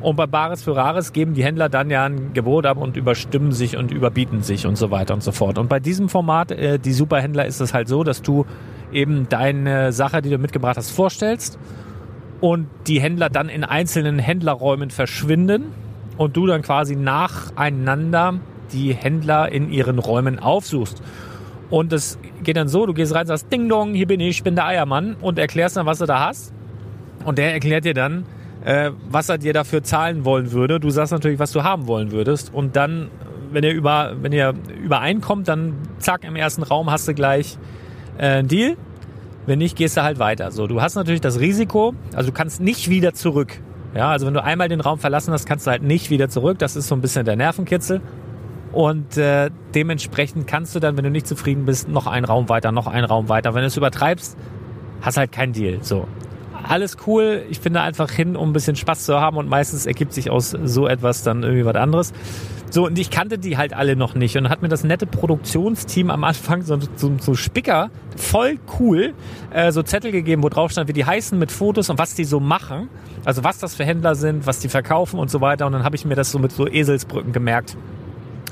Und 0.04 0.18
bei 0.18 0.28
Bares 0.28 0.62
für 0.62 0.76
Rares 0.76 1.13
geben 1.13 1.34
die 1.34 1.46
Händler 1.46 1.70
dann 1.70 1.89
ja 1.89 2.04
ein 2.04 2.34
Gebot 2.34 2.66
ab 2.66 2.78
und 2.78 2.98
überstimmen 2.98 3.54
sich 3.54 3.78
und 3.78 3.89
überbieten 3.89 4.44
sich 4.44 4.68
und 4.68 4.78
so 4.78 4.92
weiter 4.92 5.13
und 5.13 5.24
so 5.24 5.32
fort. 5.32 5.58
Und 5.58 5.70
bei 5.70 5.80
diesem 5.80 6.10
Format, 6.10 6.52
äh, 6.52 6.78
die 6.78 6.92
Superhändler, 6.92 7.46
ist 7.46 7.62
es 7.62 7.74
halt 7.74 7.88
so, 7.88 8.04
dass 8.04 8.22
du 8.22 8.46
eben 8.92 9.30
deine 9.30 9.94
Sache, 9.94 10.22
die 10.22 10.30
du 10.30 10.38
mitgebracht 10.38 10.76
hast, 10.76 10.92
vorstellst 10.92 11.58
und 12.42 12.68
die 12.88 13.00
Händler 13.00 13.30
dann 13.30 13.48
in 13.48 13.63
einzelnen 13.63 14.20
Händlerräumen 14.20 14.89
verschwinden 14.89 15.68
und 16.18 16.36
du 16.36 16.48
dann 16.48 16.63
quasi 16.63 16.98
nacheinander 16.98 18.42
die 18.74 18.94
Händler 18.94 19.50
in 19.54 19.72
ihren 19.72 20.00
Räumen 20.00 20.38
aufsuchst. 20.38 21.02
Und 21.70 21.94
das 21.94 22.20
geht 22.44 22.58
dann 22.58 22.68
so, 22.68 22.86
du 22.86 22.94
gehst 22.94 23.16
rein 23.16 23.22
und 23.22 23.28
sagst, 23.28 23.54
Ding 23.54 23.70
Dong, 23.70 23.94
hier 23.94 24.08
bin 24.08 24.20
ich, 24.20 24.30
ich 24.30 24.44
bin 24.44 24.56
der 24.56 24.66
Eiermann 24.66 25.16
und 25.22 25.39
erklärst 25.39 25.78
dann, 25.78 25.86
was 25.86 26.00
du 26.00 26.06
da 26.06 26.28
hast. 26.28 26.54
Und 27.24 27.38
der 27.38 27.54
erklärt 27.54 27.86
dir 27.86 27.94
dann, 27.94 28.26
äh, 28.63 28.91
was 29.10 29.30
er 29.30 29.38
dir 29.38 29.54
dafür 29.54 29.84
zahlen 29.84 30.26
wollen 30.26 30.52
würde. 30.52 30.80
Du 30.80 30.89
sagst 30.89 31.12
natürlich, 31.12 31.39
was 31.39 31.52
du 31.52 31.63
haben 31.63 31.88
wollen 31.88 32.12
würdest. 32.12 32.54
Und 32.54 32.76
dann, 32.76 33.10
wenn 33.52 33.63
ihr 33.63 33.73
über, 33.73 34.15
wenn 34.21 34.32
ihr 34.32 34.54
übereinkommt, 34.84 35.47
dann 35.47 35.76
zack, 35.99 36.23
im 36.23 36.36
ersten 36.36 36.63
Raum 36.63 36.89
hast 36.89 37.08
du 37.08 37.13
gleich 37.13 37.58
äh, 38.17 38.28
einen 38.28 38.47
Deal. 38.47 38.78
Wenn 39.45 39.60
nicht, 39.60 39.76
gehst 39.76 39.97
du 39.97 40.04
halt 40.04 40.19
weiter. 40.19 40.52
So, 40.52 40.67
du 40.67 40.82
hast 40.82 40.95
natürlich 40.95 41.19
das 41.19 41.39
Risiko, 41.39 41.93
also 42.15 42.30
du 42.30 42.34
kannst 42.34 42.62
nicht 42.62 42.89
wieder 42.89 43.13
zurück. 43.13 43.60
Ja, 43.93 44.10
also 44.10 44.26
wenn 44.26 44.34
du 44.34 44.41
einmal 44.41 44.69
den 44.69 44.80
Raum 44.80 44.97
verlassen 44.97 45.34
hast, 45.34 45.45
kannst 45.45 45.67
du 45.67 45.71
halt 45.71 45.84
nicht 45.84 46.10
wieder 46.10 46.30
zurück. 46.30 46.58
Das 46.60 46.76
ist 46.76 46.88
so 46.88 46.95
ein 46.95 47.02
bisschen 47.02 47.26
der 47.26 47.36
Nervenkitzel. 47.36 48.02
Und 48.71 49.17
äh, 49.17 49.52
dementsprechend 49.76 50.47
kannst 50.47 50.73
du 50.73 50.80
dann, 50.80 50.97
wenn 50.97 51.04
du 51.04 51.12
nicht 51.12 51.28
zufrieden 51.28 51.65
bist, 51.65 51.89
noch 51.89 52.08
einen 52.08 52.26
Raum 52.26 52.49
weiter, 52.49 52.71
noch 52.71 52.88
einen 52.88 53.06
Raum 53.06 53.30
weiter. 53.30 53.54
Wenn 53.54 53.62
du 53.62 53.67
es 53.67 53.78
übertreibst, 53.78 54.36
hast 55.02 55.17
halt 55.17 55.32
keinen 55.32 55.54
Deal. 55.54 55.84
So 55.84 56.08
alles 56.63 56.97
cool. 57.08 57.43
Ich 57.49 57.62
bin 57.62 57.73
da 57.73 57.84
einfach 57.84 58.12
hin, 58.12 58.36
um 58.36 58.49
ein 58.49 58.54
bisschen 58.54 58.76
Spaß 58.76 59.06
zu 59.06 59.19
haben 59.19 59.38
und 59.38 59.49
meistens 59.49 59.86
ergibt 59.86 60.13
sich 60.13 60.30
aus 60.30 60.52
so 60.52 60.88
etwas 60.88 61.23
dann 61.23 61.43
irgendwie 61.43 61.65
was 61.65 61.76
anderes. 61.76 62.13
So, 62.69 62.88
und 62.88 62.97
ich 62.97 63.12
kannte 63.12 63.38
die 63.38 63.56
halt 63.56 63.73
alle 63.73 63.95
noch 63.95 64.15
nicht 64.15 64.36
und 64.36 64.49
hat 64.49 64.63
mir 64.63 64.67
das 64.67 64.84
nette 64.84 65.06
Produktionsteam 65.06 66.10
am 66.10 66.23
Anfang 66.23 66.63
so, 66.63 66.80
so, 66.95 67.12
so 67.19 67.36
Spicker, 67.36 67.91
voll 68.15 68.58
cool, 68.80 69.13
äh, 69.52 69.71
so 69.71 69.84
Zettel 69.84 70.12
gegeben, 70.12 70.41
wo 70.41 70.49
drauf 70.49 70.71
stand, 70.71 70.88
wie 70.88 70.93
die 70.93 71.06
heißen 71.06 71.38
mit 71.38 71.52
Fotos 71.52 71.91
und 71.91 71.99
was 71.99 72.15
die 72.15 72.26
so 72.26 72.39
machen. 72.39 72.89
Also 73.26 73.43
was 73.43 73.60
das 73.60 73.76
für 73.76 73.86
Händler 73.86 74.15
sind, 74.15 74.47
was 74.47 74.60
die 74.60 74.69
verkaufen 74.69 75.19
und 75.19 75.30
so 75.30 75.39
weiter. 75.39 75.67
Und 75.67 75.73
dann 75.73 75.84
habe 75.84 75.95
ich 75.95 76.04
mir 76.04 76.15
das 76.15 76.32
so 76.32 76.39
mit 76.39 76.52
so 76.52 76.67
Eselsbrücken 76.67 77.32
gemerkt. 77.32 77.78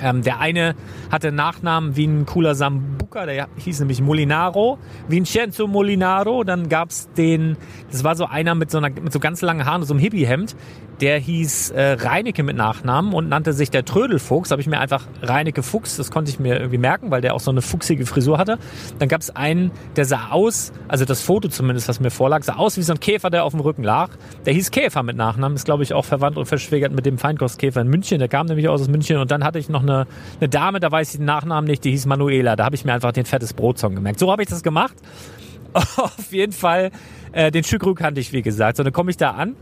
Ähm, 0.02 0.22
der 0.22 0.40
eine 0.40 0.76
hatte 1.12 1.32
Nachnamen 1.32 1.96
wie 1.96 2.06
ein 2.06 2.26
cooler 2.26 2.56
Sambuca, 2.56 3.26
der 3.26 3.48
hieß 3.58 3.80
nämlich 3.80 4.02
Molinaro, 4.02 4.78
Vincenzo 5.08 5.68
Molinaro. 5.68 6.44
Dann 6.44 6.70
gab's 6.70 7.10
den, 7.14 7.58
das 7.92 8.04
war 8.04 8.16
so 8.16 8.26
einer 8.26 8.56
mit 8.56 8.72
so, 8.72 8.80
einer, 8.80 8.90
mit 8.90 9.14
so 9.14 9.20
ganz 9.20 9.42
langen 9.42 9.66
Haaren, 9.66 9.84
so 9.84 9.94
einem 9.94 10.00
Hippie-Hemd, 10.00 10.56
der 11.02 11.18
hieß 11.18 11.72
äh, 11.72 11.94
Reinecke 11.94 12.44
mit 12.44 12.56
Nachnamen 12.56 13.14
und 13.14 13.28
nannte 13.28 13.54
sich 13.54 13.72
der 13.72 13.84
Trödelfuchs. 13.84 14.52
Habe 14.52 14.62
ich 14.62 14.68
mir 14.68 14.80
einfach 14.80 15.08
Reinecke 15.24 15.64
Fuchs, 15.64 15.98
das 15.98 16.12
konnte 16.12 16.30
ich 16.30 16.40
mir 16.40 16.60
irgendwie 16.60 16.78
merken, 16.78 17.10
weil 17.10 17.22
der 17.22 17.34
auch 17.34 17.40
so 17.40 17.50
eine 17.50 17.64
fuchsige 17.64 18.06
Frisur 18.06 18.38
hatte. 18.38 18.60
Dann 19.00 19.10
gab 19.10 19.22
es 19.22 19.36
einen, 19.36 19.72
der 19.96 20.06
sah 20.06 20.30
aus, 20.30 20.72
also 20.88 21.04
das 21.04 21.22
Foto 21.22 21.48
zumindest, 21.48 21.90
was 21.90 22.00
mir 22.00 22.12
vorlag, 22.12 22.44
sah 22.44 22.58
aus 22.58 22.78
wie 22.78 22.84
so 22.84 22.94
ein 22.94 23.00
Käfer, 23.00 23.32
der 23.32 23.46
auf 23.46 23.54
dem 23.54 23.62
Rücken 23.62 23.84
lag. 23.84 24.12
Der 24.46 24.54
hieß 24.54 24.70
Käfer 24.70 25.02
mit 25.02 25.18
Nachnamen, 25.18 25.56
ist 25.56 25.66
glaube 25.66 25.82
ich 25.82 25.94
auch 25.94 26.06
verwandt 26.06 26.38
und 26.38 26.46
verschwägert 26.46 26.94
mit 26.94 27.08
dem 27.08 27.18
Feinkostkäfer 27.18 27.82
in 27.82 27.88
München. 27.88 28.20
Der 28.20 28.28
kam 28.28 28.46
nämlich 28.46 28.70
aus 28.70 28.88
München 28.88 29.18
und 29.18 29.32
dann 29.32 29.44
hatte 29.44 29.58
ich 29.58 29.70
noch 29.70 29.82
eine, 29.82 30.06
eine 30.40 30.50
Dame, 30.50 30.80
da 30.80 30.92
weiß 30.92 31.14
ich 31.14 31.18
den 31.18 31.26
Nachnamen 31.26 31.68
nicht, 31.68 31.84
die 31.84 31.92
hieß 31.92 32.06
Manuela. 32.06 32.56
Da 32.56 32.66
habe 32.66 32.76
ich 32.76 32.86
mir 32.86 32.94
einfach 32.94 33.12
den 33.12 33.26
fettes 33.26 33.54
Brotsong 33.54 33.96
gemerkt. 33.96 34.20
So 34.20 34.32
habe 34.32 34.44
ich 34.44 34.50
das 34.50 34.62
gemacht. 34.62 34.96
Auf 35.74 36.32
jeden 36.32 36.52
Fall, 36.52 36.92
äh, 37.32 37.50
den 37.50 37.64
Schükrü 37.64 37.96
kannte 37.96 38.22
ich, 38.22 38.34
wie 38.34 38.44
gesagt. 38.44 38.78
So, 38.78 38.84
dann 38.84 38.94
komme 38.94 39.10
ich 39.10 39.18
da 39.18 39.32
an 39.32 39.56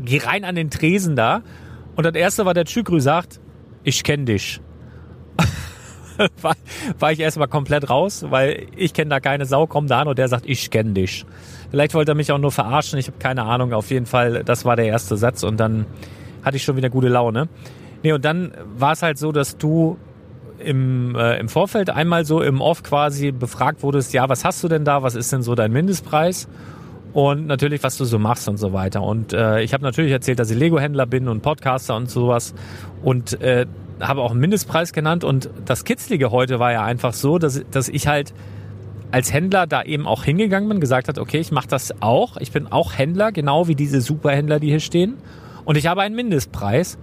geh 0.00 0.18
rein 0.18 0.44
an 0.44 0.54
den 0.54 0.70
Tresen 0.70 1.16
da 1.16 1.42
und 1.96 2.04
das 2.04 2.14
erste, 2.14 2.46
was 2.46 2.54
der 2.54 2.64
Chükrü 2.64 3.00
sagt, 3.00 3.40
ich 3.84 4.02
kenne 4.04 4.24
dich. 4.24 4.60
war, 6.42 6.54
war 6.98 7.12
ich 7.12 7.20
erstmal 7.20 7.48
komplett 7.48 7.88
raus, 7.88 8.24
weil 8.28 8.66
ich 8.76 8.92
kenne 8.92 9.10
da 9.10 9.20
keine 9.20 9.46
Sau, 9.46 9.66
komm 9.66 9.86
da 9.86 10.00
an 10.00 10.08
und 10.08 10.18
der 10.18 10.28
sagt, 10.28 10.44
ich 10.46 10.70
kenne 10.70 10.92
dich. 10.92 11.24
Vielleicht 11.70 11.94
wollte 11.94 12.12
er 12.12 12.14
mich 12.14 12.32
auch 12.32 12.38
nur 12.38 12.52
verarschen, 12.52 12.98
ich 12.98 13.06
habe 13.06 13.18
keine 13.18 13.44
Ahnung. 13.44 13.72
Auf 13.72 13.90
jeden 13.90 14.06
Fall, 14.06 14.44
das 14.44 14.64
war 14.64 14.76
der 14.76 14.86
erste 14.86 15.16
Satz 15.16 15.42
und 15.42 15.58
dann 15.58 15.86
hatte 16.42 16.56
ich 16.56 16.64
schon 16.64 16.76
wieder 16.76 16.90
gute 16.90 17.08
Laune. 17.08 17.48
Nee, 18.02 18.12
und 18.12 18.24
dann 18.24 18.52
war 18.76 18.92
es 18.92 19.02
halt 19.02 19.18
so, 19.18 19.30
dass 19.30 19.56
du 19.56 19.98
im, 20.58 21.14
äh, 21.16 21.38
im 21.38 21.48
Vorfeld 21.48 21.90
einmal 21.90 22.24
so 22.24 22.42
im 22.42 22.60
Off 22.60 22.82
quasi 22.82 23.32
befragt 23.32 23.82
wurdest, 23.82 24.12
ja, 24.12 24.28
was 24.28 24.44
hast 24.44 24.62
du 24.62 24.68
denn 24.68 24.84
da, 24.84 25.02
was 25.02 25.14
ist 25.14 25.32
denn 25.32 25.42
so 25.42 25.54
dein 25.54 25.72
Mindestpreis? 25.72 26.48
Und 27.12 27.46
natürlich, 27.46 27.82
was 27.82 27.96
du 27.96 28.04
so 28.04 28.18
machst 28.18 28.48
und 28.48 28.56
so 28.56 28.72
weiter. 28.72 29.02
Und 29.02 29.32
äh, 29.32 29.62
ich 29.62 29.72
habe 29.72 29.82
natürlich 29.82 30.12
erzählt, 30.12 30.38
dass 30.38 30.50
ich 30.50 30.58
Lego-Händler 30.58 31.06
bin 31.06 31.28
und 31.28 31.42
Podcaster 31.42 31.96
und 31.96 32.10
sowas 32.10 32.54
und 33.02 33.40
äh, 33.40 33.66
habe 34.00 34.22
auch 34.22 34.30
einen 34.30 34.40
Mindestpreis 34.40 34.92
genannt. 34.92 35.24
Und 35.24 35.50
das 35.64 35.84
Kitzlige 35.84 36.30
heute 36.30 36.58
war 36.58 36.72
ja 36.72 36.84
einfach 36.84 37.12
so, 37.12 37.38
dass, 37.38 37.62
dass 37.70 37.88
ich 37.88 38.06
halt 38.06 38.32
als 39.10 39.32
Händler 39.32 39.66
da 39.66 39.82
eben 39.82 40.06
auch 40.06 40.22
hingegangen 40.22 40.68
bin, 40.68 40.80
gesagt 40.80 41.08
hat, 41.08 41.18
okay, 41.18 41.38
ich 41.38 41.50
mache 41.50 41.68
das 41.68 42.00
auch. 42.00 42.36
Ich 42.36 42.52
bin 42.52 42.68
auch 42.68 42.96
Händler, 42.96 43.32
genau 43.32 43.66
wie 43.66 43.74
diese 43.74 44.00
Superhändler, 44.00 44.60
die 44.60 44.68
hier 44.68 44.80
stehen. 44.80 45.14
Und 45.64 45.76
ich 45.76 45.86
habe 45.88 46.02
einen 46.02 46.14
Mindestpreis 46.14 46.96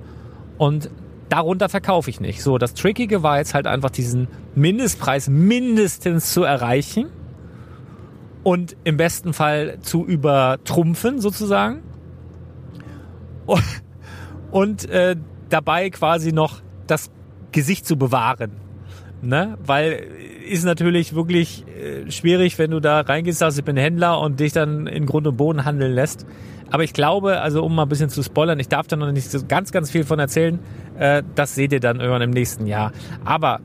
und 0.57 0.89
darunter 1.27 1.67
verkaufe 1.67 2.09
ich 2.09 2.21
nicht. 2.21 2.41
So, 2.41 2.57
das 2.57 2.73
Trickige 2.73 3.23
war 3.23 3.39
jetzt 3.39 3.53
halt 3.53 3.67
einfach 3.67 3.89
diesen 3.89 4.29
Mindestpreis 4.55 5.27
mindestens 5.27 6.31
zu 6.31 6.43
erreichen 6.43 7.07
und 8.47 8.77
im 8.85 8.95
besten 8.95 9.33
Fall 9.33 9.79
zu 9.81 10.05
übertrumpfen 10.05 11.19
sozusagen 11.19 11.81
und, 14.51 14.89
äh, 14.89 15.17
dabei 15.49 15.89
quasi 15.89 16.31
noch 16.31 16.61
das 16.87 17.11
Gesicht 17.51 17.85
zu 17.85 17.97
bewahren. 17.97 18.51
Ne? 19.21 19.57
Weil 19.65 20.01
ist 20.47 20.63
natürlich 20.63 21.13
wirklich 21.13 21.65
äh, 21.67 22.09
schwierig, 22.09 22.57
wenn 22.57 22.71
du 22.71 22.79
da 22.79 23.01
reingehst, 23.01 23.39
sagst, 23.39 23.59
ich 23.59 23.65
bin 23.65 23.75
Händler 23.75 24.21
und 24.21 24.39
dich 24.39 24.53
dann 24.53 24.87
in 24.87 25.05
Grund 25.05 25.27
und 25.27 25.35
Boden 25.35 25.65
handeln 25.65 25.91
lässt. 25.91 26.25
Aber 26.71 26.85
ich 26.85 26.93
glaube, 26.93 27.41
also 27.41 27.65
um 27.65 27.75
mal 27.75 27.83
ein 27.83 27.89
bisschen 27.89 28.07
zu 28.07 28.23
spoilern, 28.23 28.61
ich 28.61 28.69
darf 28.69 28.87
da 28.87 28.95
noch 28.95 29.11
nicht 29.11 29.29
so 29.29 29.39
ganz, 29.45 29.73
ganz 29.73 29.91
viel 29.91 30.05
von 30.05 30.19
erzählen. 30.19 30.59
Äh, 30.97 31.21
das 31.35 31.53
seht 31.53 31.73
ihr 31.73 31.81
dann 31.81 31.99
irgendwann 31.99 32.21
im 32.21 32.31
nächsten 32.31 32.65
Jahr. 32.65 32.93
Aber 33.25 33.59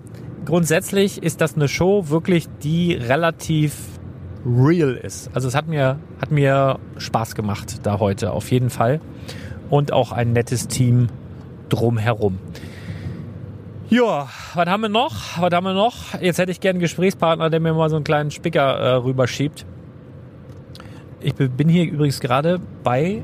grundsätzlich 0.44 1.22
ist 1.22 1.40
das 1.40 1.54
eine 1.54 1.68
Show 1.68 2.08
wirklich, 2.08 2.48
die 2.64 2.94
relativ 2.94 3.91
real 4.44 4.94
ist. 4.94 5.30
Also 5.34 5.48
es 5.48 5.54
hat 5.54 5.68
mir, 5.68 5.98
hat 6.20 6.30
mir 6.30 6.78
Spaß 6.98 7.34
gemacht 7.34 7.80
da 7.84 7.98
heute, 7.98 8.32
auf 8.32 8.50
jeden 8.50 8.70
Fall. 8.70 9.00
Und 9.70 9.92
auch 9.92 10.12
ein 10.12 10.32
nettes 10.32 10.68
Team 10.68 11.08
drumherum. 11.68 12.38
Ja, 13.88 14.28
was 14.54 14.66
haben 14.66 14.80
wir 14.80 14.88
noch? 14.88 15.38
Was 15.38 15.52
haben 15.52 15.64
wir 15.64 15.74
noch? 15.74 16.18
Jetzt 16.20 16.38
hätte 16.38 16.50
ich 16.50 16.60
gerne 16.60 16.76
einen 16.76 16.80
Gesprächspartner, 16.80 17.50
der 17.50 17.60
mir 17.60 17.74
mal 17.74 17.90
so 17.90 17.96
einen 17.96 18.04
kleinen 18.04 18.30
Spicker 18.30 18.78
äh, 18.78 18.94
rüberschiebt. 18.94 19.66
Ich 21.20 21.34
bin 21.34 21.68
hier 21.68 21.84
übrigens 21.84 22.18
gerade 22.20 22.58
bei 22.82 23.22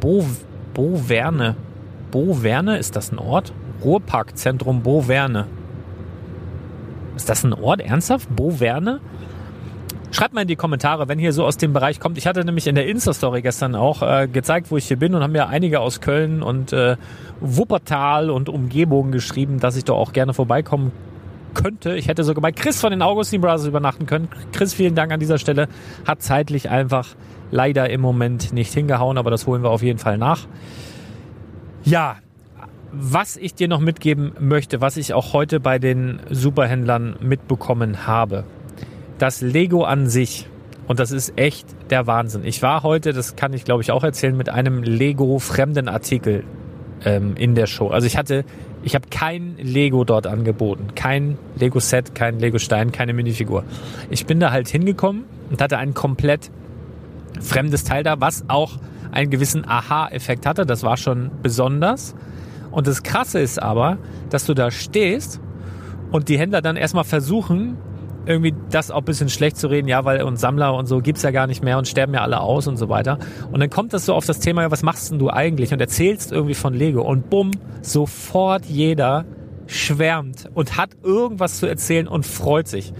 Bo, 0.00 0.24
Bo 0.74 0.96
Verne. 0.96 1.56
Bo 2.10 2.34
Verne, 2.34 2.78
ist 2.78 2.96
das 2.96 3.10
ein 3.10 3.18
Ort? 3.18 3.52
Ruhrparkzentrum 3.82 4.82
Bo 4.82 5.02
Verne. 5.02 5.46
Ist 7.16 7.28
das 7.28 7.42
ein 7.44 7.52
Ort? 7.52 7.80
Ernsthaft? 7.80 8.28
Bo 8.34 8.50
Verne? 8.50 9.00
Schreibt 10.16 10.32
mal 10.32 10.40
in 10.40 10.48
die 10.48 10.56
Kommentare, 10.56 11.08
wenn 11.08 11.18
hier 11.18 11.34
so 11.34 11.44
aus 11.44 11.58
dem 11.58 11.74
Bereich 11.74 12.00
kommt. 12.00 12.16
Ich 12.16 12.26
hatte 12.26 12.42
nämlich 12.42 12.66
in 12.66 12.74
der 12.74 12.86
Insta-Story 12.86 13.42
gestern 13.42 13.74
auch 13.74 14.00
äh, 14.00 14.26
gezeigt, 14.26 14.70
wo 14.70 14.78
ich 14.78 14.88
hier 14.88 14.96
bin 14.96 15.14
und 15.14 15.22
haben 15.22 15.34
ja 15.34 15.48
einige 15.48 15.80
aus 15.80 16.00
Köln 16.00 16.42
und 16.42 16.72
äh, 16.72 16.96
Wuppertal 17.40 18.30
und 18.30 18.48
Umgebung 18.48 19.12
geschrieben, 19.12 19.60
dass 19.60 19.76
ich 19.76 19.84
da 19.84 19.92
auch 19.92 20.14
gerne 20.14 20.32
vorbeikommen 20.32 20.90
könnte. 21.52 21.96
Ich 21.96 22.08
hätte 22.08 22.24
sogar 22.24 22.40
bei 22.40 22.50
Chris 22.50 22.80
von 22.80 22.92
den 22.92 23.02
Augustin 23.02 23.42
Brothers 23.42 23.66
übernachten 23.66 24.06
können. 24.06 24.28
Chris, 24.52 24.72
vielen 24.72 24.94
Dank 24.94 25.12
an 25.12 25.20
dieser 25.20 25.36
Stelle. 25.36 25.68
Hat 26.06 26.22
zeitlich 26.22 26.70
einfach 26.70 27.08
leider 27.50 27.90
im 27.90 28.00
Moment 28.00 28.54
nicht 28.54 28.72
hingehauen, 28.72 29.18
aber 29.18 29.30
das 29.30 29.46
holen 29.46 29.62
wir 29.62 29.68
auf 29.68 29.82
jeden 29.82 29.98
Fall 29.98 30.16
nach. 30.16 30.46
Ja, 31.84 32.16
was 32.90 33.36
ich 33.36 33.54
dir 33.54 33.68
noch 33.68 33.80
mitgeben 33.80 34.32
möchte, 34.40 34.80
was 34.80 34.96
ich 34.96 35.12
auch 35.12 35.34
heute 35.34 35.60
bei 35.60 35.78
den 35.78 36.20
Superhändlern 36.30 37.16
mitbekommen 37.20 38.06
habe. 38.06 38.44
Das 39.18 39.40
Lego 39.40 39.84
an 39.84 40.08
sich, 40.08 40.48
und 40.86 41.00
das 41.00 41.10
ist 41.10 41.38
echt 41.38 41.66
der 41.90 42.06
Wahnsinn. 42.06 42.44
Ich 42.44 42.62
war 42.62 42.82
heute, 42.82 43.12
das 43.12 43.36
kann 43.36 43.52
ich 43.52 43.64
glaube 43.64 43.82
ich 43.82 43.90
auch 43.90 44.04
erzählen, 44.04 44.36
mit 44.36 44.48
einem 44.48 44.82
Lego-fremden 44.82 45.88
Artikel 45.88 46.44
ähm, 47.04 47.34
in 47.36 47.54
der 47.54 47.66
Show. 47.66 47.88
Also 47.88 48.06
ich 48.06 48.16
hatte, 48.16 48.44
ich 48.82 48.94
habe 48.94 49.08
kein 49.10 49.56
Lego 49.58 50.04
dort 50.04 50.26
angeboten. 50.26 50.88
Kein 50.94 51.38
Lego-Set, 51.56 52.14
kein 52.14 52.38
Lego-Stein, 52.38 52.92
keine 52.92 53.12
Minifigur. 53.12 53.64
Ich 54.10 54.26
bin 54.26 54.38
da 54.38 54.50
halt 54.50 54.68
hingekommen 54.68 55.24
und 55.50 55.60
hatte 55.60 55.78
ein 55.78 55.94
komplett 55.94 56.50
fremdes 57.40 57.84
Teil 57.84 58.02
da, 58.02 58.20
was 58.20 58.44
auch 58.48 58.78
einen 59.12 59.30
gewissen 59.30 59.66
Aha-Effekt 59.66 60.46
hatte. 60.46 60.66
Das 60.66 60.82
war 60.82 60.96
schon 60.96 61.30
besonders. 61.42 62.14
Und 62.70 62.86
das 62.86 63.02
Krasse 63.02 63.40
ist 63.40 63.62
aber, 63.62 63.98
dass 64.30 64.44
du 64.44 64.54
da 64.54 64.70
stehst 64.70 65.40
und 66.10 66.28
die 66.28 66.38
Händler 66.38 66.60
dann 66.60 66.76
erstmal 66.76 67.04
versuchen, 67.04 67.78
irgendwie 68.26 68.54
das 68.70 68.90
auch 68.90 68.98
ein 68.98 69.04
bisschen 69.04 69.28
schlecht 69.28 69.56
zu 69.56 69.68
reden, 69.68 69.88
ja, 69.88 70.04
weil 70.04 70.22
und 70.22 70.38
Sammler 70.38 70.74
und 70.74 70.86
so 70.86 70.98
gibt's 70.98 71.22
ja 71.22 71.30
gar 71.30 71.46
nicht 71.46 71.62
mehr 71.62 71.78
und 71.78 71.88
sterben 71.88 72.14
ja 72.14 72.22
alle 72.22 72.40
aus 72.40 72.66
und 72.66 72.76
so 72.76 72.88
weiter. 72.88 73.18
Und 73.52 73.60
dann 73.60 73.70
kommt 73.70 73.92
das 73.92 74.06
so 74.06 74.14
auf 74.14 74.26
das 74.26 74.40
Thema, 74.40 74.62
ja, 74.62 74.70
was 74.70 74.82
machst 74.82 75.10
denn 75.10 75.18
du 75.18 75.30
eigentlich? 75.30 75.72
Und 75.72 75.80
erzählst 75.80 76.32
irgendwie 76.32 76.54
von 76.54 76.74
Lego 76.74 77.02
und 77.02 77.30
bumm, 77.30 77.52
sofort 77.82 78.66
jeder 78.66 79.24
schwärmt 79.66 80.48
und 80.54 80.76
hat 80.76 80.90
irgendwas 81.02 81.58
zu 81.58 81.66
erzählen 81.66 82.08
und 82.08 82.26
freut 82.26 82.68
sich. 82.68 82.92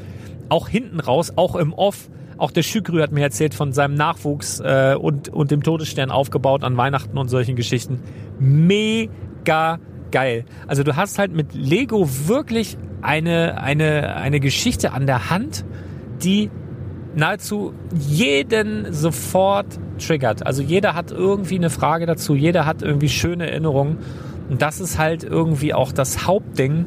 Auch 0.48 0.68
hinten 0.68 1.00
raus, 1.00 1.32
auch 1.36 1.56
im 1.56 1.72
Off, 1.72 2.08
auch 2.38 2.50
der 2.50 2.62
Schükrü 2.62 3.00
hat 3.00 3.12
mir 3.12 3.22
erzählt 3.22 3.54
von 3.54 3.72
seinem 3.72 3.94
Nachwuchs 3.94 4.60
äh, 4.60 4.94
und, 4.98 5.28
und 5.28 5.50
dem 5.50 5.62
Todesstern 5.62 6.10
aufgebaut 6.10 6.64
an 6.64 6.76
Weihnachten 6.76 7.16
und 7.18 7.28
solchen 7.28 7.56
Geschichten. 7.56 8.00
Mega 8.38 9.78
geil. 10.10 10.44
Also 10.66 10.82
du 10.82 10.96
hast 10.96 11.18
halt 11.18 11.32
mit 11.32 11.54
Lego 11.54 12.08
wirklich 12.26 12.76
eine, 13.02 13.60
eine, 13.60 14.16
eine 14.16 14.40
Geschichte 14.40 14.92
an 14.92 15.06
der 15.06 15.30
Hand, 15.30 15.64
die 16.22 16.50
nahezu 17.14 17.72
jeden 17.92 18.92
sofort 18.92 19.66
triggert. 19.98 20.46
Also 20.46 20.62
jeder 20.62 20.94
hat 20.94 21.10
irgendwie 21.10 21.56
eine 21.56 21.70
Frage 21.70 22.06
dazu, 22.06 22.34
jeder 22.34 22.66
hat 22.66 22.82
irgendwie 22.82 23.08
schöne 23.08 23.50
Erinnerungen. 23.50 23.98
Und 24.48 24.62
das 24.62 24.80
ist 24.80 24.98
halt 24.98 25.24
irgendwie 25.24 25.74
auch 25.74 25.92
das 25.92 26.26
Hauptding, 26.26 26.86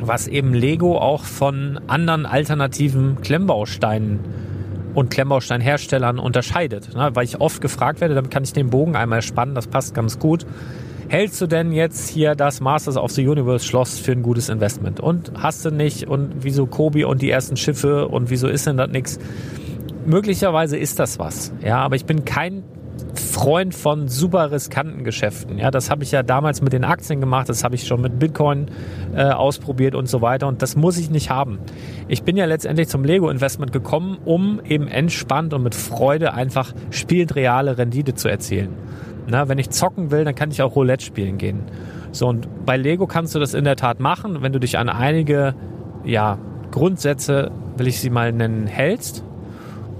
was 0.00 0.28
eben 0.28 0.54
Lego 0.54 0.96
auch 0.98 1.24
von 1.24 1.80
anderen 1.88 2.26
alternativen 2.26 3.20
Klemmbausteinen 3.20 4.20
und 4.94 5.10
Klemmbausteinherstellern 5.10 6.18
unterscheidet. 6.18 6.94
Ne? 6.94 7.10
Weil 7.14 7.24
ich 7.24 7.40
oft 7.40 7.60
gefragt 7.60 8.00
werde, 8.00 8.14
damit 8.14 8.30
kann 8.30 8.44
ich 8.44 8.52
den 8.52 8.70
Bogen 8.70 8.96
einmal 8.96 9.22
spannen, 9.22 9.54
das 9.54 9.66
passt 9.66 9.94
ganz 9.94 10.18
gut. 10.18 10.46
Hältst 11.10 11.40
du 11.40 11.48
denn 11.48 11.72
jetzt 11.72 12.08
hier 12.08 12.36
das 12.36 12.60
Masters 12.60 12.96
of 12.96 13.10
the 13.10 13.26
Universe 13.26 13.66
Schloss 13.66 13.98
für 13.98 14.12
ein 14.12 14.22
gutes 14.22 14.48
Investment? 14.48 15.00
Und 15.00 15.32
hast 15.34 15.64
du 15.64 15.72
nicht? 15.72 16.06
Und 16.06 16.44
wieso 16.44 16.66
Kobi 16.66 17.02
und 17.02 17.20
die 17.20 17.28
ersten 17.28 17.56
Schiffe? 17.56 18.06
Und 18.06 18.30
wieso 18.30 18.46
ist 18.46 18.68
denn 18.68 18.76
das 18.76 18.90
nichts? 18.90 19.18
Möglicherweise 20.06 20.76
ist 20.76 21.00
das 21.00 21.18
was. 21.18 21.52
Ja, 21.64 21.78
aber 21.78 21.96
ich 21.96 22.04
bin 22.04 22.24
kein 22.24 22.62
Freund 23.16 23.74
von 23.74 24.06
super 24.06 24.52
riskanten 24.52 25.02
Geschäften. 25.02 25.58
Ja, 25.58 25.72
das 25.72 25.90
habe 25.90 26.04
ich 26.04 26.12
ja 26.12 26.22
damals 26.22 26.62
mit 26.62 26.72
den 26.72 26.84
Aktien 26.84 27.18
gemacht, 27.18 27.48
das 27.48 27.64
habe 27.64 27.74
ich 27.74 27.88
schon 27.88 28.00
mit 28.00 28.20
Bitcoin 28.20 28.66
äh, 29.12 29.24
ausprobiert 29.24 29.96
und 29.96 30.08
so 30.08 30.22
weiter. 30.22 30.46
Und 30.46 30.62
das 30.62 30.76
muss 30.76 30.96
ich 30.96 31.10
nicht 31.10 31.28
haben. 31.28 31.58
Ich 32.06 32.22
bin 32.22 32.36
ja 32.36 32.44
letztendlich 32.44 32.86
zum 32.86 33.02
Lego-Investment 33.02 33.72
gekommen, 33.72 34.16
um 34.24 34.60
eben 34.64 34.86
entspannt 34.86 35.54
und 35.54 35.64
mit 35.64 35.74
Freude 35.74 36.34
einfach 36.34 36.72
spielend 36.90 37.34
reale 37.34 37.78
Rendite 37.78 38.14
zu 38.14 38.28
erzielen. 38.28 38.76
Na, 39.30 39.48
wenn 39.48 39.58
ich 39.58 39.70
zocken 39.70 40.10
will, 40.10 40.24
dann 40.24 40.34
kann 40.34 40.50
ich 40.50 40.62
auch 40.62 40.74
Roulette 40.74 41.04
spielen 41.04 41.38
gehen. 41.38 41.62
So, 42.12 42.26
und 42.26 42.48
bei 42.66 42.76
Lego 42.76 43.06
kannst 43.06 43.34
du 43.34 43.38
das 43.38 43.54
in 43.54 43.64
der 43.64 43.76
Tat 43.76 44.00
machen, 44.00 44.42
wenn 44.42 44.52
du 44.52 44.58
dich 44.58 44.78
an 44.78 44.88
einige 44.88 45.54
ja, 46.04 46.38
Grundsätze, 46.70 47.50
will 47.76 47.86
ich 47.86 48.00
sie 48.00 48.10
mal 48.10 48.32
nennen, 48.32 48.66
hältst 48.66 49.24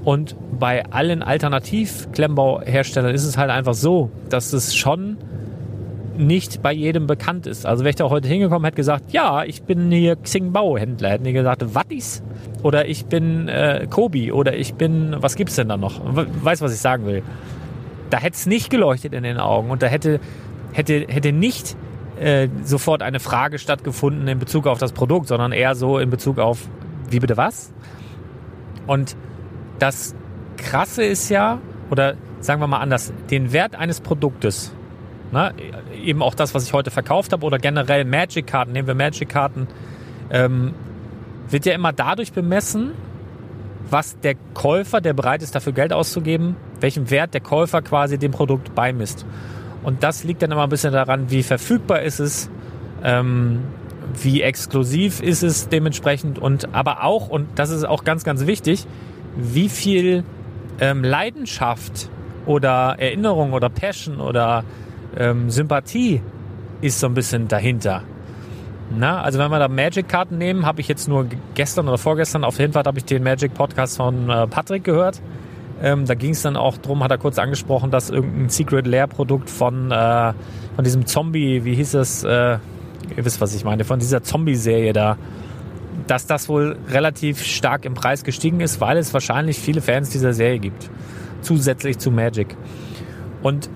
und 0.05 0.37
bei 0.59 0.85
allen 0.87 1.23
Alternativ-Klemmbauherstellern 1.23 3.15
ist 3.15 3.25
es 3.25 3.37
halt 3.37 3.51
einfach 3.51 3.75
so, 3.75 4.11
dass 4.29 4.53
es 4.53 4.75
schon 4.75 5.19
nicht 6.17 6.63
bei 6.63 6.73
jedem 6.73 7.07
bekannt 7.07 7.47
ist. 7.47 7.65
Also 7.67 7.85
wäre 7.85 7.91
ich 7.91 7.97
da 7.97 8.11
heute 8.11 8.29
hingekommen, 8.29 8.65
hätte 8.65 8.77
gesagt, 8.77 9.13
ja, 9.13 9.45
ich 9.45 9.63
bin 9.63 9.91
hier 9.91 10.17
Xing 10.17 10.53
Bauhändler, 10.53 11.11
hätten 11.11 11.25
die 11.25 11.33
gesagt, 11.33 11.75
was 11.75 11.85
ist? 11.89 12.23
Oder 12.63 12.89
ich 12.89 13.07
bin 13.07 13.49
äh, 13.49 13.87
Kobi 13.89 14.33
oder 14.33 14.55
ich 14.55 14.75
bin, 14.75 15.17
was 15.19 15.37
gibt's 15.37 15.57
denn 15.57 15.69
da 15.69 15.77
noch? 15.77 16.01
Weiß, 16.05 16.61
was 16.61 16.75
ich 16.75 16.81
sagen 16.81 17.07
will. 17.07 17.23
Da 18.11 18.19
hätte 18.19 18.37
es 18.37 18.47
nicht 18.47 18.71
geleuchtet 18.71 19.13
in 19.15 19.23
den 19.23 19.39
Augen 19.39 19.71
und 19.71 19.83
da 19.83 19.87
hätte, 19.87 20.21
hätte, 20.73 21.07
hätte 21.09 21.33
nicht 21.33 21.77
äh, 22.19 22.49
sofort 22.65 23.03
eine 23.03 23.21
Frage 23.21 23.59
stattgefunden 23.59 24.29
in 24.29 24.39
Bezug 24.39 24.67
auf 24.67 24.79
das 24.79 24.93
Produkt, 24.93 25.29
sondern 25.29 25.53
eher 25.53 25.75
so 25.75 25.99
in 25.99 26.11
Bezug 26.11 26.39
auf, 26.39 26.69
wie 27.09 27.19
bitte 27.19 27.37
was? 27.37 27.73
Und 28.87 29.17
das 29.79 30.15
Krasse 30.57 31.05
ist 31.05 31.29
ja, 31.31 31.61
oder 31.91 32.15
sagen 32.41 32.61
wir 32.61 32.67
mal 32.67 32.79
anders, 32.79 33.13
den 33.31 33.53
Wert 33.53 33.75
eines 33.75 34.01
Produktes, 34.01 34.75
ne, 35.33 35.55
eben 36.03 36.23
auch 36.23 36.35
das, 36.35 36.55
was 36.55 36.65
ich 36.65 36.73
heute 36.73 36.91
verkauft 36.91 37.33
habe, 37.33 37.47
oder 37.47 37.59
generell 37.59 38.05
Magic-Karten, 38.05 38.73
nehmen 38.73 38.89
wir 38.89 38.95
Magic-Karten, 38.95 39.69
ähm, 40.31 40.75
wird 41.49 41.67
ja 41.67 41.75
immer 41.75 41.93
dadurch 41.93 42.33
bemessen, 42.33 42.93
was 43.89 44.19
der 44.21 44.35
Käufer, 44.55 45.01
der 45.01 45.15
bereit 45.15 45.43
ist, 45.43 45.55
dafür 45.55 45.73
Geld 45.73 45.93
auszugeben, 45.93 46.57
welchen 46.81 47.11
Wert 47.11 47.35
der 47.35 47.41
Käufer 47.41 47.83
quasi 47.83 48.19
dem 48.19 48.33
Produkt 48.33 48.75
beimisst. 48.75 49.27
Und 49.83 50.03
das 50.03 50.25
liegt 50.25 50.43
dann 50.43 50.53
immer 50.53 50.65
ein 50.65 50.69
bisschen 50.69 50.93
daran, 50.93 51.31
wie 51.31 51.43
verfügbar 51.43 52.03
ist 52.03 52.21
es, 52.21 52.51
ähm, 53.03 53.61
wie 54.23 54.43
exklusiv 54.43 55.21
ist 55.21 55.43
es 55.43 55.69
dementsprechend 55.69 56.39
und 56.39 56.75
aber 56.75 57.05
auch, 57.05 57.29
und 57.29 57.47
das 57.55 57.71
ist 57.71 57.85
auch 57.85 58.05
ganz, 58.05 58.25
ganz 58.25 58.47
wichtig, 58.47 58.87
wie 59.37 59.69
viel 59.69 60.25
ähm, 60.81 61.05
Leidenschaft 61.05 62.11
oder 62.47 62.97
Erinnerung 62.99 63.53
oder 63.53 63.69
Passion 63.69 64.21
oder 64.21 64.65
ähm, 65.17 65.51
Sympathie 65.51 66.21
ist 66.81 67.01
so 67.01 67.07
ein 67.07 67.15
bisschen 67.15 67.49
dahinter. 67.49 68.03
Na, 68.97 69.23
also 69.23 69.39
wenn 69.39 69.51
wir 69.51 69.61
da 69.61 69.69
Magic-Karten 69.69 70.37
nehmen, 70.37 70.67
habe 70.67 70.81
ich 70.81 70.89
jetzt 70.89 71.09
nur 71.09 71.27
gestern 71.55 71.87
oder 71.87 71.99
vorgestern 71.99 72.43
auf 72.43 72.59
jeden 72.59 72.73
Fall 72.73 72.83
habe 72.85 72.99
ich 72.99 73.05
den 73.05 73.23
Magic-Podcast 73.23 73.99
von 73.99 74.29
äh, 74.29 74.47
Patrick 74.49 74.83
gehört. 74.83 75.21
Ähm, 75.83 76.05
da 76.07 76.15
ging 76.15 76.33
es 76.33 76.43
dann 76.43 76.57
auch 76.57 76.77
drum, 76.77 77.03
hat 77.03 77.11
er 77.11 77.19
kurz 77.19 77.39
angesprochen, 77.39 77.91
dass 77.91 78.11
irgendein 78.11 78.51
Secret 78.51 78.87
Lair-Produkt 78.87 79.49
von, 79.49 79.91
äh, 79.91 80.33
von 80.75 80.85
diesem 80.85 81.07
Zombie, 81.07 81.65
wie 81.65 81.75
hieß 81.75 81.95
es, 81.95 82.23
äh, 82.23 82.59
ihr 83.17 83.25
wisst, 83.25 83.41
was 83.41 83.55
ich 83.55 83.65
meine, 83.65 83.85
von 83.85 83.99
dieser 83.99 84.23
Zombie-Serie 84.23 84.93
da, 84.93 85.17
dass 86.07 86.27
das 86.27 86.49
wohl 86.49 86.77
relativ 86.89 87.43
stark 87.43 87.85
im 87.85 87.95
Preis 87.95 88.25
gestiegen 88.25 88.61
ist, 88.61 88.81
weil 88.81 88.99
es 88.99 89.15
wahrscheinlich 89.15 89.59
viele 89.59 89.81
Fans 89.81 90.11
dieser 90.11 90.33
Serie 90.33 90.59
gibt. 90.59 90.91
Zusätzlich 91.41 91.99
zu 91.99 92.11
Magic. 92.11 92.57
Und 93.43 93.71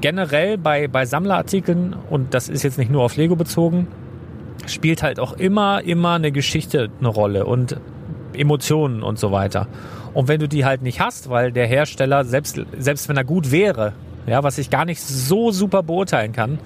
generell 0.00 0.58
bei, 0.58 0.86
bei 0.86 1.06
Sammlerartikeln, 1.06 1.96
und 2.10 2.34
das 2.34 2.48
ist 2.48 2.62
jetzt 2.62 2.78
nicht 2.78 2.90
nur 2.90 3.02
auf 3.02 3.16
Lego 3.16 3.34
bezogen, 3.36 3.88
spielt 4.66 5.02
halt 5.02 5.18
auch 5.18 5.32
immer, 5.32 5.82
immer 5.82 6.12
eine 6.12 6.30
Geschichte 6.30 6.90
eine 7.00 7.08
Rolle 7.08 7.46
und 7.46 7.76
Emotionen 8.34 9.02
und 9.02 9.18
so 9.18 9.32
weiter. 9.32 9.68
Und 10.14 10.28
wenn 10.28 10.40
du 10.40 10.48
die 10.48 10.64
halt 10.64 10.82
nicht 10.82 11.00
hast, 11.00 11.30
weil 11.30 11.52
der 11.52 11.66
Hersteller, 11.66 12.24
selbst, 12.24 12.60
selbst 12.78 13.08
wenn 13.08 13.16
er 13.16 13.24
gut 13.24 13.50
wäre, 13.50 13.92
ja, 14.26 14.42
was 14.42 14.58
ich 14.58 14.70
gar 14.70 14.84
nicht 14.84 15.00
so 15.00 15.50
super 15.50 15.82
beurteilen 15.82 16.32
kann, 16.32 16.58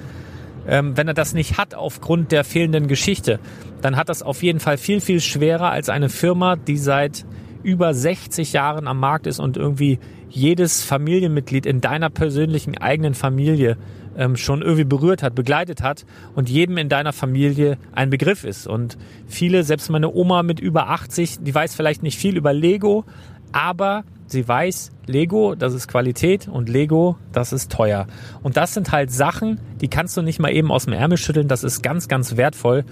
ähm, 0.69 0.97
wenn 0.97 1.09
er 1.09 1.15
das 1.15 1.33
nicht 1.33 1.59
hat 1.59 1.75
aufgrund 1.75 2.33
der 2.33 2.45
fehlenden 2.45 2.89
Geschichte, 2.89 3.39
dann 3.83 3.97
hat 3.97 4.09
das 4.09 4.23
auf 4.23 4.43
jeden 4.43 4.61
Fall 4.61 4.79
viel, 4.79 5.01
viel 5.01 5.21
schwerer 5.21 5.71
als 5.71 5.89
eine 5.89 6.09
Firma, 6.09 6.57
die 6.57 6.77
seit 6.77 7.25
über 7.63 7.95
60 7.95 8.53
Jahren 8.53 8.87
am 8.87 9.01
Markt 9.01 9.27
ist 9.27 9.39
und 9.39 9.57
irgendwie 9.57 9.99
jedes 10.29 10.83
Familienmitglied 10.83 11.67
in 11.67 11.81
deiner 11.81 12.11
persönlichen 12.11 12.79
eigenen 12.79 13.15
Familie 13.15 13.77
ähm, 14.17 14.37
schon 14.37 14.63
irgendwie 14.63 14.85
berührt 14.85 15.23
hat, 15.23 15.35
begleitet 15.35 15.83
hat 15.83 16.05
und 16.35 16.49
jedem 16.49 16.79
in 16.79 16.89
deiner 16.89 17.13
Familie 17.13 17.79
ein 17.93 18.11
Begriff 18.11 18.45
ist. 18.45 18.67
Und 18.67 18.97
viele, 19.27 19.65
selbst 19.65 19.91
meine 19.91 20.13
Oma 20.13 20.43
mit 20.43 20.61
über 20.61 20.89
80, 20.89 21.39
die 21.41 21.55
weiß 21.55 21.75
vielleicht 21.75 22.03
nicht 22.03 22.19
viel 22.19 22.37
über 22.37 22.53
Lego, 22.53 23.05
aber 23.53 24.05
sie 24.27 24.47
weiß, 24.47 24.91
Lego, 25.07 25.55
das 25.55 25.73
ist 25.73 25.89
Qualität 25.89 26.49
und 26.49 26.69
Lego, 26.69 27.17
das 27.33 27.53
ist 27.53 27.71
teuer. 27.71 28.07
Und 28.43 28.57
das 28.57 28.75
sind 28.75 28.93
halt 28.93 29.11
Sachen, 29.11 29.61
die 29.81 29.89
kannst 29.89 30.17
du 30.17 30.23
nicht 30.23 30.41
mal 30.41 30.53
eben 30.53 30.71
aus 30.73 30.85
dem 30.85 30.95
Ärmel 30.95 31.19
schütteln, 31.19 31.49
das 31.49 31.65
ist 31.65 31.83
ganz, 31.83 32.09
ganz 32.09 32.37
wertvoll. 32.37 32.85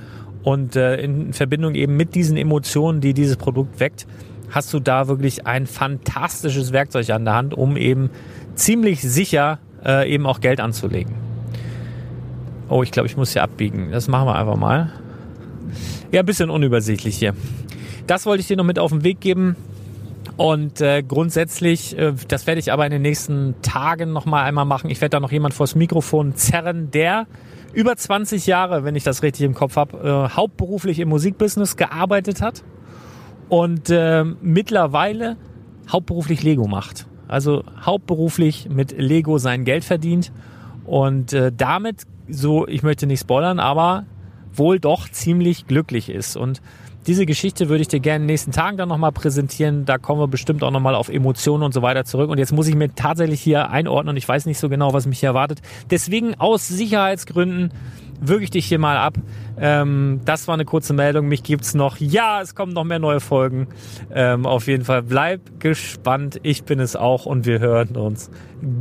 Und 0.42 0.76
äh, 0.76 0.96
in 1.00 1.32
Verbindung 1.32 1.74
eben 1.74 1.96
mit 1.96 2.14
diesen 2.14 2.36
Emotionen, 2.36 3.00
die 3.00 3.14
dieses 3.14 3.36
Produkt 3.36 3.80
weckt, 3.80 4.06
hast 4.50 4.72
du 4.72 4.78
da 4.78 5.08
wirklich 5.08 5.46
ein 5.46 5.66
fantastisches 5.66 6.72
Werkzeug 6.72 7.10
an 7.10 7.24
der 7.24 7.34
Hand, 7.34 7.54
um 7.54 7.76
eben 7.76 8.10
ziemlich 8.54 9.02
sicher 9.02 9.58
äh, 9.84 10.12
eben 10.12 10.26
auch 10.26 10.40
Geld 10.40 10.60
anzulegen. 10.60 11.14
Oh, 12.68 12.82
ich 12.82 12.90
glaube, 12.90 13.06
ich 13.06 13.16
muss 13.16 13.32
hier 13.32 13.42
abbiegen. 13.42 13.90
Das 13.90 14.08
machen 14.08 14.26
wir 14.26 14.34
einfach 14.36 14.56
mal. 14.56 14.92
Ja, 16.12 16.20
ein 16.20 16.26
bisschen 16.26 16.50
unübersichtlich 16.50 17.16
hier. 17.16 17.34
Das 18.06 18.26
wollte 18.26 18.40
ich 18.40 18.46
dir 18.46 18.56
noch 18.56 18.64
mit 18.64 18.78
auf 18.78 18.90
den 18.90 19.04
Weg 19.04 19.20
geben. 19.20 19.56
Und 20.36 20.80
äh, 20.80 21.02
grundsätzlich, 21.02 21.96
äh, 21.96 22.12
das 22.28 22.46
werde 22.46 22.58
ich 22.58 22.72
aber 22.72 22.84
in 22.84 22.90
den 22.90 23.02
nächsten 23.02 23.54
Tagen 23.62 24.12
noch 24.12 24.26
mal 24.26 24.42
einmal 24.42 24.64
machen. 24.64 24.90
Ich 24.90 25.00
werde 25.00 25.10
da 25.10 25.20
noch 25.20 25.30
jemand 25.30 25.54
vors 25.54 25.74
Mikrofon 25.74 26.34
zerren, 26.34 26.90
der 26.90 27.26
über 27.72 27.96
20 27.96 28.46
Jahre, 28.46 28.84
wenn 28.84 28.96
ich 28.96 29.04
das 29.04 29.22
richtig 29.22 29.44
im 29.44 29.54
Kopf 29.54 29.76
habe, 29.76 30.28
äh, 30.32 30.34
hauptberuflich 30.36 30.98
im 30.98 31.08
Musikbusiness 31.08 31.76
gearbeitet 31.76 32.40
hat 32.40 32.64
und 33.48 33.90
äh, 33.90 34.24
mittlerweile 34.24 35.36
hauptberuflich 35.90 36.42
Lego 36.42 36.66
macht. 36.66 37.06
Also 37.28 37.64
hauptberuflich 37.84 38.68
mit 38.68 38.96
Lego 38.96 39.38
sein 39.38 39.64
Geld 39.64 39.84
verdient 39.84 40.32
und 40.84 41.32
äh, 41.32 41.52
damit 41.56 42.02
so, 42.28 42.66
ich 42.66 42.82
möchte 42.82 43.06
nicht 43.06 43.20
spoilern, 43.20 43.58
aber 43.58 44.04
wohl 44.52 44.78
doch 44.78 45.08
ziemlich 45.08 45.66
glücklich 45.66 46.08
ist. 46.08 46.36
Und 46.36 46.60
diese 47.06 47.26
Geschichte 47.26 47.68
würde 47.68 47.82
ich 47.82 47.88
dir 47.88 48.00
gerne 48.00 48.16
in 48.16 48.22
den 48.22 48.32
nächsten 48.32 48.52
Tagen 48.52 48.78
dann 48.78 48.88
nochmal 48.88 49.12
präsentieren. 49.12 49.84
Da 49.84 49.98
kommen 49.98 50.20
wir 50.20 50.28
bestimmt 50.28 50.62
auch 50.62 50.70
nochmal 50.70 50.94
auf 50.94 51.10
Emotionen 51.10 51.62
und 51.62 51.74
so 51.74 51.82
weiter 51.82 52.04
zurück. 52.04 52.30
Und 52.30 52.38
jetzt 52.38 52.52
muss 52.52 52.66
ich 52.66 52.74
mir 52.74 52.94
tatsächlich 52.94 53.42
hier 53.42 53.70
einordnen. 53.70 54.16
Ich 54.16 54.26
weiß 54.26 54.46
nicht 54.46 54.58
so 54.58 54.70
genau, 54.70 54.94
was 54.94 55.06
mich 55.06 55.20
hier 55.20 55.30
erwartet. 55.30 55.60
Deswegen 55.90 56.34
aus 56.40 56.66
Sicherheitsgründen 56.66 57.72
würge 58.20 58.44
ich 58.44 58.50
dich 58.50 58.66
hier 58.66 58.78
mal 58.78 58.96
ab. 58.96 59.16
Ähm, 59.58 60.20
das 60.24 60.48
war 60.48 60.54
eine 60.54 60.64
kurze 60.64 60.92
Meldung. 60.92 61.28
Mich 61.28 61.42
gibt's 61.42 61.74
noch. 61.74 61.98
Ja, 61.98 62.40
es 62.40 62.54
kommen 62.54 62.72
noch 62.72 62.84
mehr 62.84 62.98
neue 62.98 63.20
Folgen. 63.20 63.68
Ähm, 64.12 64.46
auf 64.46 64.66
jeden 64.66 64.84
Fall 64.84 65.02
bleib 65.02 65.60
gespannt. 65.60 66.40
Ich 66.42 66.64
bin 66.64 66.80
es 66.80 66.96
auch 66.96 67.26
und 67.26 67.46
wir 67.46 67.60
hören 67.60 67.96
uns 67.96 68.30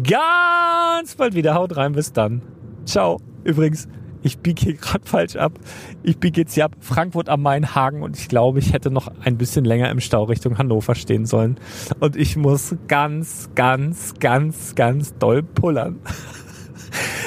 ganz 0.04 1.16
bald 1.16 1.36
wieder. 1.36 1.56
Haut 1.56 1.76
rein. 1.76 1.94
Bis 1.94 2.14
dann. 2.14 2.42
Ciao. 2.86 3.20
Übrigens, 3.44 3.88
ich 4.24 4.40
biege 4.40 4.62
hier 4.64 4.74
gerade 4.76 5.06
falsch 5.06 5.36
ab. 5.36 5.60
Ich 6.02 6.18
biege 6.18 6.42
jetzt 6.42 6.54
hier 6.54 6.66
ab 6.66 6.76
Frankfurt 6.80 7.28
am 7.28 7.42
Main, 7.42 7.76
Hagen 7.76 8.02
und 8.02 8.18
ich 8.18 8.30
glaube, 8.30 8.60
ich 8.60 8.72
hätte 8.74 8.90
noch 8.90 9.12
ein 9.24 9.38
bisschen 9.38 9.66
länger 9.66 9.92
im 9.92 10.00
Stau 10.00 10.24
Richtung 10.24 10.58
Hannover 10.58 10.96
stehen 10.96 11.26
sollen. 11.26 11.60
Und 12.00 12.16
ich 12.16 12.38
muss 12.38 12.76
ganz, 12.88 13.50
ganz, 13.54 14.14
ganz, 14.20 14.76
ganz 14.76 15.18
doll 15.18 15.44
pullern. 15.44 16.00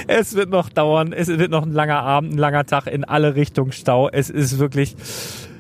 Es 0.07 0.35
wird 0.35 0.51
noch 0.51 0.69
dauern. 0.69 1.13
Es 1.13 1.29
wird 1.29 1.51
noch 1.51 1.63
ein 1.63 1.73
langer 1.73 2.03
Abend, 2.03 2.35
ein 2.35 2.39
langer 2.39 2.65
Tag 2.65 2.87
in 2.87 3.05
alle 3.05 3.35
Richtungen 3.35 3.73
Stau. 3.73 4.09
Es 4.09 4.31
ist 4.31 4.59
wirklich, 4.59 4.97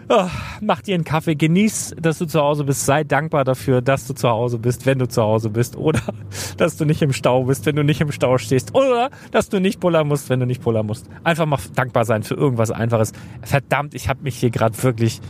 Oh, 0.08 0.28
mach 0.60 0.82
dir 0.82 0.94
einen 0.94 1.02
Kaffee, 1.02 1.34
genieß, 1.34 1.96
dass 2.00 2.18
du 2.18 2.26
zu 2.26 2.40
Hause 2.40 2.62
bist, 2.62 2.86
sei 2.86 3.02
dankbar 3.02 3.42
dafür, 3.42 3.82
dass 3.82 4.06
du 4.06 4.14
zu 4.14 4.28
Hause 4.28 4.60
bist, 4.60 4.86
wenn 4.86 5.00
du 5.00 5.08
zu 5.08 5.20
Hause 5.20 5.50
bist 5.50 5.76
oder 5.76 6.00
dass 6.56 6.76
du 6.76 6.84
nicht 6.84 7.02
im 7.02 7.12
Stau 7.12 7.44
bist, 7.44 7.66
wenn 7.66 7.74
du 7.74 7.82
nicht 7.82 8.00
im 8.00 8.12
Stau 8.12 8.38
stehst 8.38 8.72
oder 8.72 9.10
dass 9.32 9.48
du 9.48 9.60
nicht 9.60 9.80
pullern 9.80 10.06
musst, 10.06 10.30
wenn 10.30 10.38
du 10.38 10.46
nicht 10.46 10.62
pullern 10.62 10.86
musst. 10.86 11.08
Einfach 11.24 11.46
mal 11.46 11.58
dankbar 11.74 12.04
sein 12.04 12.22
für 12.22 12.34
irgendwas 12.34 12.70
Einfaches. 12.70 13.12
Verdammt, 13.42 13.94
ich 13.94 14.08
habe 14.08 14.22
mich 14.22 14.36
hier 14.36 14.50
gerade 14.50 14.80
wirklich... 14.84 15.20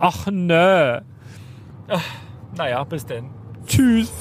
Ach 0.00 0.26
nö. 0.30 1.00
Ach, 1.88 2.04
naja, 2.54 2.84
bis 2.84 3.06
denn. 3.06 3.30
Tschüss. 3.66 4.12